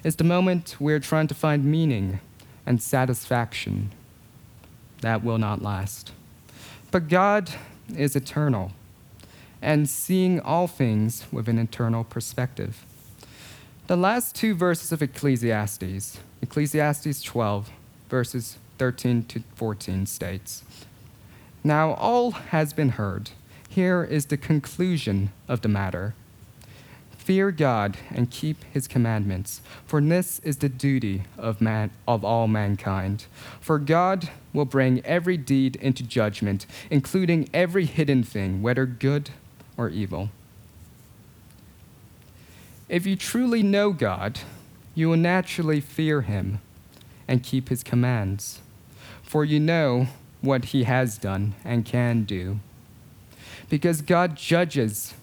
is 0.04 0.15
the 0.15 0.24
moment 0.24 0.76
we're 0.80 1.00
trying 1.00 1.28
to 1.28 1.36
find 1.36 1.63
meaning 1.63 2.19
and 2.65 2.82
satisfaction 2.82 3.91
that 5.02 5.24
will 5.24 5.38
not 5.38 5.62
last. 5.62 6.12
But 6.89 7.10
God 7.10 7.52
is 7.95 8.15
eternal 8.15 8.72
and 9.62 9.88
seeing 9.88 10.39
all 10.39 10.65
things 10.65 11.28
with 11.32 11.48
an 11.48 11.60
eternal 11.60 12.04
perspective. 12.04 12.84
The 13.86 13.95
last 13.95 14.34
two 14.34 14.56
verses 14.56 14.91
of 14.91 15.04
Ecclesiastes, 15.04 16.17
Ecclesiastes 16.41 17.22
12, 17.22 17.69
verses 18.10 18.58
13 18.80 19.24
to 19.26 19.43
14, 19.56 20.06
states 20.06 20.63
Now 21.63 21.93
all 21.93 22.32
has 22.32 22.74
been 22.74 22.89
heard. 22.89 23.32
Here 23.69 24.04
is 24.04 24.26
the 24.26 24.38
conclusion 24.38 25.32
of 25.48 25.62
the 25.62 25.69
matter. 25.69 26.15
Fear 27.12 27.52
God 27.52 27.98
and 28.10 28.32
keep 28.32 28.63
his 28.74 28.88
commandments, 28.88 29.62
for 29.86 30.02
this 30.02 30.39
is 30.39 30.58
the 30.58 30.69
duty 30.69 31.24
of, 31.38 31.62
man, 31.62 31.91
of 32.08 32.26
all 32.26 32.48
mankind. 32.48 33.26
For 33.62 33.78
God 33.78 34.30
will 34.52 34.65
bring 34.65 35.06
every 35.06 35.38
deed 35.38 35.76
into 35.76 36.02
judgment, 36.02 36.65
including 36.89 37.48
every 37.54 37.86
hidden 37.86 38.24
thing, 38.24 38.63
whether 38.63 38.88
good 38.88 39.30
or 39.78 39.89
evil. 39.89 40.32
If 42.88 43.06
you 43.06 43.15
truly 43.15 43.62
know 43.62 43.93
God, 43.93 44.39
you 44.95 45.10
will 45.10 45.17
naturally 45.17 45.80
fear 45.82 46.22
him 46.22 46.60
and 47.30 47.44
keep 47.44 47.70
his 47.70 47.84
commands, 47.84 48.60
for 49.22 49.46
you 49.46 49.60
know 49.60 50.08
what 50.42 50.65
he 50.65 50.86
has 50.86 51.15
done 51.20 51.54
and 51.63 51.86
can 51.86 52.24
do. 52.24 52.60
Because 53.70 54.02
God 54.02 54.36
judges 54.36 55.13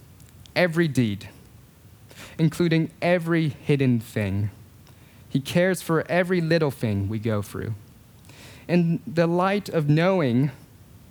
every 0.55 0.87
deed, 0.87 1.29
including 2.39 2.93
every 3.03 3.49
hidden 3.49 3.99
thing. 3.99 4.51
He 5.29 5.41
cares 5.41 5.83
for 5.83 6.09
every 6.09 6.41
little 6.41 6.71
thing 6.71 7.09
we 7.09 7.19
go 7.19 7.43
through. 7.43 7.75
In 8.69 9.01
the 9.05 9.27
light 9.27 9.69
of 9.69 9.89
knowing 9.89 10.53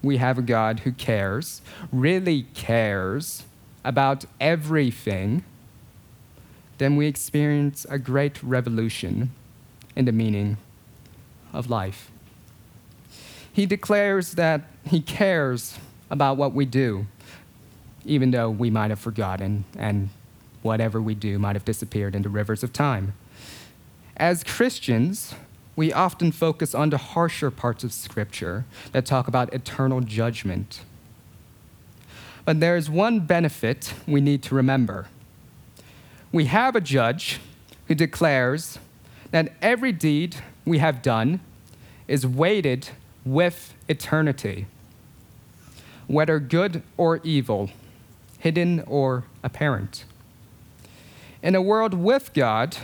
we 0.02 0.16
have 0.18 0.38
a 0.38 0.42
God 0.42 0.80
who 0.82 0.94
cares, 0.94 1.62
really 1.92 2.44
cares 2.54 3.44
about 3.84 4.24
everything, 4.40 5.44
then 6.78 6.96
we 6.96 7.06
experience 7.06 7.86
a 7.90 8.00
great 8.00 8.42
revolution 8.42 9.32
in 9.94 10.06
the 10.06 10.14
meaning 10.14 10.56
of 11.56 11.70
life. 11.70 12.12
He 13.52 13.66
declares 13.66 14.34
that 14.34 14.64
He 14.86 15.02
cares 15.02 15.78
about 16.10 16.38
what 16.38 16.54
we 16.54 16.66
do, 16.66 17.08
even 18.06 18.32
though 18.32 18.50
we 18.50 18.70
might 18.70 18.92
have 18.92 19.00
forgotten 19.00 19.66
and 19.78 20.10
whatever 20.62 21.02
we 21.02 21.16
do 21.16 21.40
might 21.40 21.56
have 21.56 21.66
disappeared 21.66 22.16
into 22.16 22.30
rivers 22.30 22.64
of 22.64 22.74
time. 22.74 23.14
As 24.18 24.44
Christians, 24.44 25.36
we 25.76 25.92
often 25.92 26.32
focus 26.32 26.74
on 26.74 26.90
the 26.90 26.98
harsher 26.98 27.52
parts 27.52 27.84
of 27.84 27.94
Scripture 27.94 28.66
that 28.92 29.06
talk 29.06 29.28
about 29.28 29.54
eternal 29.54 30.02
judgment. 30.02 30.82
But 32.46 32.60
there 32.60 32.78
is 32.78 32.90
one 32.90 33.22
benefit 33.22 33.94
we 34.08 34.22
need 34.22 34.44
to 34.44 34.56
remember. 34.56 35.08
We 36.32 36.46
have 36.46 36.76
a 36.76 36.82
judge 36.82 37.40
who 37.88 37.96
declares 37.96 38.80
that 39.32 39.54
every 39.62 39.92
deed 39.92 40.38
we 40.66 40.80
have 40.80 41.02
done 41.02 41.40
is 42.08 42.26
weighted 42.26 42.90
with 43.24 43.74
eternity, 43.88 44.68
whether 46.08 46.40
good 46.40 46.84
or 46.98 47.18
evil, 47.24 47.70
hidden 48.40 48.84
or 48.88 49.26
apparent. 49.44 50.06
In 51.42 51.56
a 51.56 51.62
world 51.62 51.94
with 51.94 52.34
God, 52.34 52.78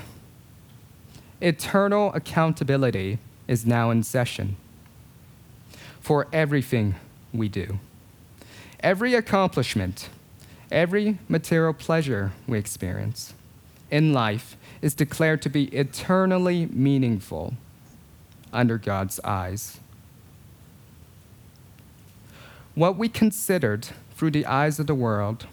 eternal 1.39 2.13
accountability 2.13 3.17
is 3.47 3.65
now 3.65 3.89
in 3.89 4.03
session 4.03 4.55
for 5.99 6.27
everything 6.31 6.95
we 7.33 7.47
do. 7.49 7.79
Every 8.79 9.13
accomplishment, 9.13 10.09
every 10.71 11.19
material 11.27 11.73
pleasure 11.73 12.31
we 12.47 12.57
experience 12.57 13.33
in 13.91 14.13
life 14.13 14.57
is 14.81 14.95
declared 14.95 15.41
to 15.43 15.49
be 15.49 15.65
eternally 15.65 16.65
meaningful 16.67 17.53
under 18.53 18.77
God's 18.77 19.19
eyes. 19.21 19.79
What 22.75 22.97
we 22.97 23.09
considered 23.09 23.89
through 24.15 24.31
the 24.31 24.45
eyes 24.45 24.79
of 24.79 24.87
the 24.87 24.95
world 24.95 25.47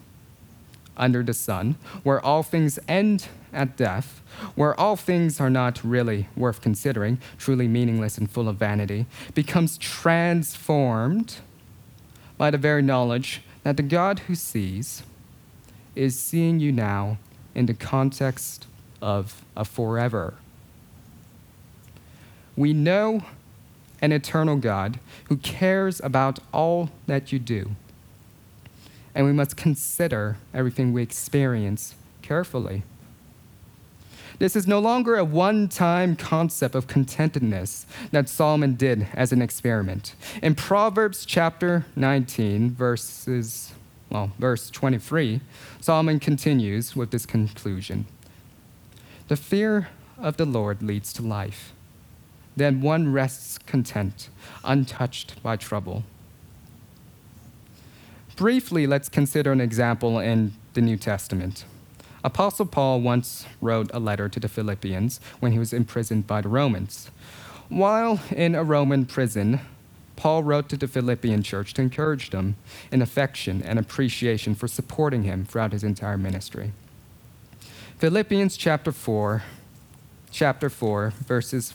under 0.96 1.22
the 1.22 1.34
sun, 1.34 1.76
where 2.02 2.20
all 2.24 2.42
things 2.42 2.78
end 2.88 3.28
at 3.52 3.76
death, 3.76 4.20
where 4.54 4.78
all 4.78 4.96
things 4.96 5.40
are 5.40 5.50
not 5.50 5.82
really 5.82 6.28
worth 6.37 6.61
considering, 6.61 7.18
truly 7.38 7.68
meaningless 7.68 8.18
and 8.18 8.30
full 8.30 8.48
of 8.48 8.56
vanity, 8.56 9.06
becomes 9.34 9.78
transformed 9.78 11.37
by 12.37 12.50
the 12.50 12.58
very 12.58 12.82
knowledge 12.82 13.42
that 13.62 13.76
the 13.76 13.82
God 13.82 14.20
who 14.20 14.34
sees 14.34 15.02
is 15.94 16.18
seeing 16.18 16.61
you 16.61 16.72
now 16.72 17.18
in 17.54 17.66
the 17.66 17.74
context 17.74 18.66
of 19.02 19.44
a 19.56 19.64
forever. 19.64 20.34
We 22.59 22.73
know 22.73 23.23
an 24.03 24.11
eternal 24.11 24.57
God 24.57 24.99
who 25.29 25.37
cares 25.37 26.01
about 26.01 26.40
all 26.53 26.90
that 27.07 27.33
you 27.33 27.38
do 27.38 27.77
and 29.14 29.27
we 29.27 29.33
must 29.33 29.57
consider 29.57 30.37
everything 30.53 30.92
we 30.92 31.03
experience 31.03 31.94
carefully. 32.21 32.83
This 34.38 34.55
is 34.55 34.66
no 34.66 34.79
longer 34.79 35.16
a 35.16 35.25
one 35.25 35.68
time 35.68 36.14
concept 36.14 36.75
of 36.75 36.87
contentedness 36.87 37.85
that 38.12 38.29
Solomon 38.29 38.75
did 38.75 39.09
as 39.14 39.33
an 39.33 39.42
experiment. 39.42 40.14
In 40.42 40.55
Proverbs 40.55 41.25
chapter 41.25 41.87
19, 41.97 42.71
verses, 42.71 43.73
well, 44.11 44.33
verse 44.38 44.71
23, 44.71 45.40
Solomon 45.81 46.21
continues 46.21 46.94
with 46.94 47.11
this 47.11 47.27
conclusion 47.27 48.07
The 49.27 49.37
fear 49.37 49.88
of 50.16 50.37
the 50.37 50.47
Lord 50.47 50.83
leads 50.83 51.12
to 51.14 51.23
life. 51.23 51.73
Then 52.59 52.81
one 52.81 53.12
rests 53.12 53.59
content, 53.59 54.29
untouched 54.64 55.42
by 55.42 55.57
trouble 55.57 56.05
briefly, 58.38 58.87
let's 58.87 59.09
consider 59.09 59.51
an 59.51 59.61
example 59.61 60.21
in 60.21 60.53
the 60.75 60.81
New 60.81 60.97
Testament. 60.97 61.64
Apostle 62.23 62.66
Paul 62.66 63.01
once 63.01 63.44
wrote 63.61 63.90
a 63.92 63.99
letter 63.99 64.29
to 64.29 64.38
the 64.38 64.49
Philippians 64.49 65.18
when 65.40 65.51
he 65.51 65.59
was 65.59 65.73
imprisoned 65.73 66.29
by 66.29 66.40
the 66.40 66.49
Romans. 66.49 67.11
While 67.68 68.21
in 68.31 68.55
a 68.55 68.62
Roman 68.62 69.07
prison, 69.07 69.61
Paul 70.14 70.44
wrote 70.44 70.68
to 70.68 70.77
the 70.77 70.87
Philippian 70.87 71.42
church 71.42 71.75
to 71.75 71.83
encourage 71.83 72.31
them 72.31 72.55
in 72.92 73.03
affection 73.03 73.61
and 73.61 73.77
appreciation 73.77 74.55
for 74.55 74.68
supporting 74.68 75.25
him 75.25 75.44
throughout 75.44 75.73
his 75.73 75.83
entire 75.83 76.16
ministry. 76.16 76.73
Philippians 77.99 78.57
chapter 78.57 78.92
4, 78.92 79.42
chapter 80.31 80.71
4, 80.71 81.12
verses 81.27 81.75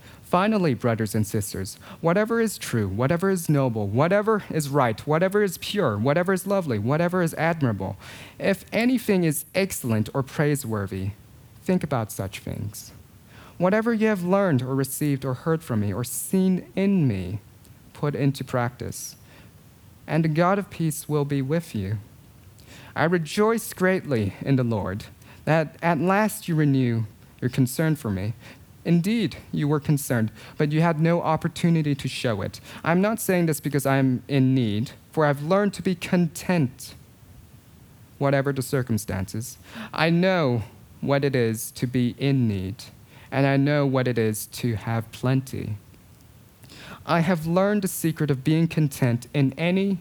Finally, 0.31 0.73
brothers 0.73 1.13
and 1.13 1.27
sisters, 1.27 1.77
whatever 1.99 2.39
is 2.39 2.57
true, 2.57 2.87
whatever 2.87 3.29
is 3.29 3.49
noble, 3.49 3.85
whatever 3.89 4.45
is 4.49 4.69
right, 4.69 5.05
whatever 5.05 5.43
is 5.43 5.57
pure, 5.57 5.97
whatever 5.97 6.31
is 6.31 6.47
lovely, 6.47 6.79
whatever 6.79 7.21
is 7.21 7.33
admirable, 7.33 7.97
if 8.39 8.63
anything 8.71 9.25
is 9.25 9.43
excellent 9.53 10.07
or 10.13 10.23
praiseworthy, 10.23 11.09
think 11.63 11.83
about 11.83 12.13
such 12.13 12.39
things. 12.39 12.93
Whatever 13.57 13.93
you 13.93 14.07
have 14.07 14.23
learned 14.23 14.61
or 14.61 14.73
received 14.73 15.25
or 15.25 15.33
heard 15.33 15.61
from 15.61 15.81
me 15.81 15.91
or 15.91 16.05
seen 16.05 16.65
in 16.77 17.09
me, 17.09 17.41
put 17.91 18.15
into 18.15 18.45
practice, 18.45 19.17
and 20.07 20.23
the 20.23 20.29
God 20.29 20.57
of 20.57 20.69
peace 20.69 21.09
will 21.09 21.25
be 21.25 21.41
with 21.41 21.75
you. 21.75 21.97
I 22.95 23.03
rejoice 23.03 23.73
greatly 23.73 24.35
in 24.39 24.55
the 24.55 24.63
Lord 24.63 25.03
that 25.43 25.75
at 25.81 25.99
last 25.99 26.47
you 26.47 26.55
renew 26.55 27.03
your 27.41 27.49
concern 27.49 27.97
for 27.97 28.09
me. 28.09 28.33
Indeed, 28.83 29.37
you 29.51 29.67
were 29.67 29.79
concerned, 29.79 30.31
but 30.57 30.71
you 30.71 30.81
had 30.81 30.99
no 30.99 31.21
opportunity 31.21 31.93
to 31.95 32.07
show 32.07 32.41
it. 32.41 32.59
I'm 32.83 33.01
not 33.01 33.19
saying 33.19 33.45
this 33.45 33.59
because 33.59 33.85
I'm 33.85 34.23
in 34.27 34.55
need, 34.55 34.91
for 35.11 35.25
I've 35.25 35.43
learned 35.43 35.73
to 35.75 35.83
be 35.83 35.93
content, 35.93 36.95
whatever 38.17 38.51
the 38.51 38.61
circumstances. 38.61 39.57
I 39.93 40.09
know 40.09 40.63
what 40.99 41.23
it 41.23 41.35
is 41.35 41.71
to 41.71 41.87
be 41.87 42.15
in 42.17 42.47
need, 42.47 42.83
and 43.31 43.45
I 43.45 43.57
know 43.57 43.85
what 43.85 44.07
it 44.07 44.17
is 44.17 44.47
to 44.47 44.75
have 44.75 45.11
plenty. 45.11 45.77
I 47.05 47.19
have 47.21 47.45
learned 47.47 47.81
the 47.81 47.87
secret 47.87 48.31
of 48.31 48.43
being 48.43 48.67
content 48.67 49.27
in 49.33 49.53
any 49.57 49.99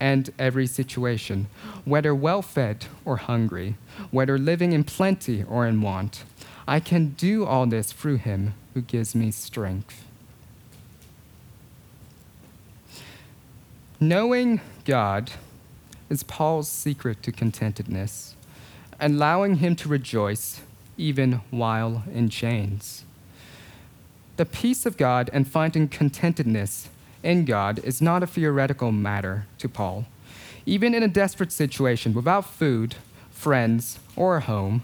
and 0.00 0.30
every 0.38 0.66
situation, 0.66 1.48
whether 1.84 2.14
well 2.14 2.42
fed 2.42 2.86
or 3.04 3.16
hungry, 3.16 3.74
whether 4.10 4.38
living 4.38 4.72
in 4.72 4.84
plenty 4.84 5.42
or 5.42 5.66
in 5.66 5.82
want. 5.82 6.24
I 6.68 6.80
can 6.80 7.14
do 7.16 7.46
all 7.46 7.64
this 7.64 7.92
through 7.92 8.18
him 8.18 8.52
who 8.74 8.82
gives 8.82 9.14
me 9.14 9.30
strength. 9.30 10.04
Knowing 13.98 14.60
God 14.84 15.30
is 16.10 16.22
Paul's 16.22 16.68
secret 16.68 17.22
to 17.22 17.32
contentedness, 17.32 18.34
allowing 19.00 19.56
him 19.56 19.76
to 19.76 19.88
rejoice 19.88 20.60
even 20.98 21.40
while 21.50 22.02
in 22.12 22.28
chains. 22.28 23.02
The 24.36 24.44
peace 24.44 24.84
of 24.84 24.98
God 24.98 25.30
and 25.32 25.48
finding 25.48 25.88
contentedness 25.88 26.88
in 27.22 27.46
God 27.46 27.78
is 27.78 28.02
not 28.02 28.22
a 28.22 28.26
theoretical 28.26 28.92
matter 28.92 29.46
to 29.56 29.70
Paul. 29.70 30.04
Even 30.66 30.92
in 30.92 31.02
a 31.02 31.08
desperate 31.08 31.50
situation 31.50 32.12
without 32.12 32.44
food, 32.44 32.96
friends, 33.30 33.98
or 34.16 34.36
a 34.36 34.42
home, 34.42 34.82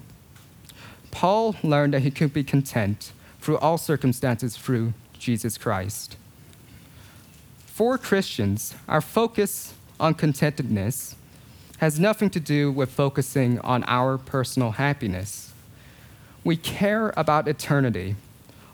Paul 1.14 1.55
learned 1.62 1.94
that 1.94 2.03
he 2.03 2.11
could 2.11 2.35
be 2.35 2.42
content 2.42 3.12
through 3.40 3.59
all 3.59 3.79
circumstances 3.79 4.57
through 4.57 4.94
Jesus 5.16 5.57
Christ. 5.57 6.16
For 7.66 7.96
Christians, 7.96 8.74
our 8.88 9.00
focus 9.00 9.74
on 10.00 10.14
contentedness 10.14 11.14
has 11.79 12.00
nothing 12.00 12.31
to 12.31 12.40
do 12.40 12.72
with 12.72 12.90
focusing 12.90 13.61
on 13.61 13.85
our 13.85 14.18
personal 14.18 14.72
happiness. 14.72 15.53
We 16.42 16.57
care 16.57 17.14
about 17.16 17.46
eternity, 17.46 18.16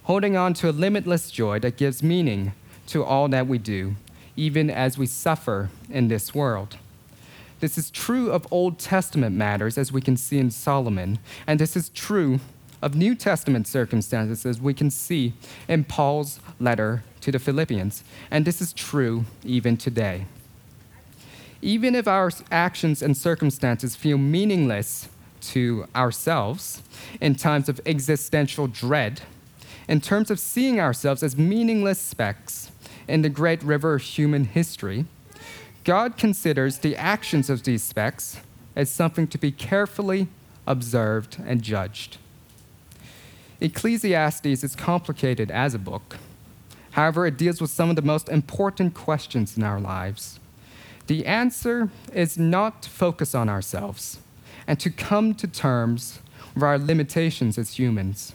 holding 0.04 0.34
on 0.34 0.54
to 0.54 0.70
a 0.70 0.72
limitless 0.72 1.30
joy 1.30 1.58
that 1.58 1.76
gives 1.76 2.02
meaning 2.02 2.52
to 2.86 3.04
all 3.04 3.28
that 3.28 3.48
we 3.48 3.58
do, 3.58 3.96
even 4.34 4.70
as 4.70 4.96
we 4.96 5.04
suffer 5.04 5.68
in 5.90 6.08
this 6.08 6.34
world. 6.34 6.78
This 7.60 7.76
is 7.76 7.90
true 7.90 8.30
of 8.30 8.50
Old 8.50 8.78
Testament 8.78 9.36
matters, 9.36 9.76
as 9.76 9.92
we 9.92 10.00
can 10.00 10.16
see 10.16 10.38
in 10.38 10.50
Solomon, 10.50 11.18
and 11.46 11.60
this 11.60 11.76
is 11.76 11.90
true 11.90 12.40
of 12.80 12.94
New 12.94 13.14
Testament 13.14 13.66
circumstances, 13.66 14.46
as 14.46 14.58
we 14.58 14.72
can 14.72 14.90
see 14.90 15.34
in 15.68 15.84
Paul's 15.84 16.40
letter 16.58 17.04
to 17.20 17.30
the 17.30 17.38
Philippians, 17.38 18.02
and 18.30 18.46
this 18.46 18.62
is 18.62 18.72
true 18.72 19.26
even 19.44 19.76
today. 19.76 20.24
Even 21.60 21.94
if 21.94 22.08
our 22.08 22.30
actions 22.50 23.02
and 23.02 23.14
circumstances 23.14 23.94
feel 23.94 24.16
meaningless 24.16 25.10
to 25.42 25.86
ourselves 25.94 26.82
in 27.20 27.34
times 27.34 27.68
of 27.68 27.78
existential 27.84 28.66
dread, 28.68 29.20
in 29.86 30.00
terms 30.00 30.30
of 30.30 30.40
seeing 30.40 30.80
ourselves 30.80 31.22
as 31.22 31.36
meaningless 31.36 32.00
specks 32.00 32.70
in 33.06 33.20
the 33.20 33.28
great 33.28 33.62
river 33.62 33.94
of 33.94 34.02
human 34.02 34.44
history, 34.44 35.04
God 35.84 36.16
considers 36.16 36.78
the 36.78 36.96
actions 36.96 37.48
of 37.48 37.62
these 37.62 37.82
specks 37.82 38.38
as 38.76 38.90
something 38.90 39.26
to 39.28 39.38
be 39.38 39.50
carefully 39.50 40.28
observed 40.66 41.38
and 41.44 41.62
judged. 41.62 42.18
Ecclesiastes 43.60 44.64
is 44.64 44.76
complicated 44.76 45.50
as 45.50 45.74
a 45.74 45.78
book. 45.78 46.16
However, 46.92 47.26
it 47.26 47.36
deals 47.36 47.60
with 47.60 47.70
some 47.70 47.90
of 47.90 47.96
the 47.96 48.02
most 48.02 48.28
important 48.28 48.94
questions 48.94 49.56
in 49.56 49.62
our 49.62 49.80
lives. 49.80 50.40
The 51.06 51.26
answer 51.26 51.90
is 52.12 52.38
not 52.38 52.82
to 52.82 52.90
focus 52.90 53.34
on 53.34 53.48
ourselves 53.48 54.18
and 54.66 54.78
to 54.80 54.90
come 54.90 55.34
to 55.34 55.46
terms 55.46 56.20
with 56.54 56.62
our 56.62 56.78
limitations 56.78 57.58
as 57.58 57.78
humans. 57.78 58.32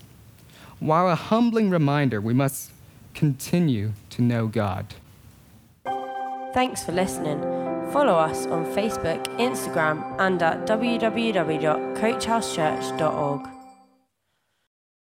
While 0.80 1.10
a 1.10 1.16
humbling 1.16 1.70
reminder, 1.70 2.20
we 2.20 2.34
must 2.34 2.72
continue 3.14 3.94
to 4.12 4.22
know 4.22 4.48
God. 4.48 4.94
Thanks 6.56 6.84
for 6.86 6.94
listening. 6.94 7.42
Follow 7.92 8.14
us 8.14 8.48
on 8.48 8.64
Facebook, 8.68 9.22
Instagram, 9.40 10.16
and 10.20 10.42
at 10.42 10.66
www.coachhousechurch.org. 10.66 13.55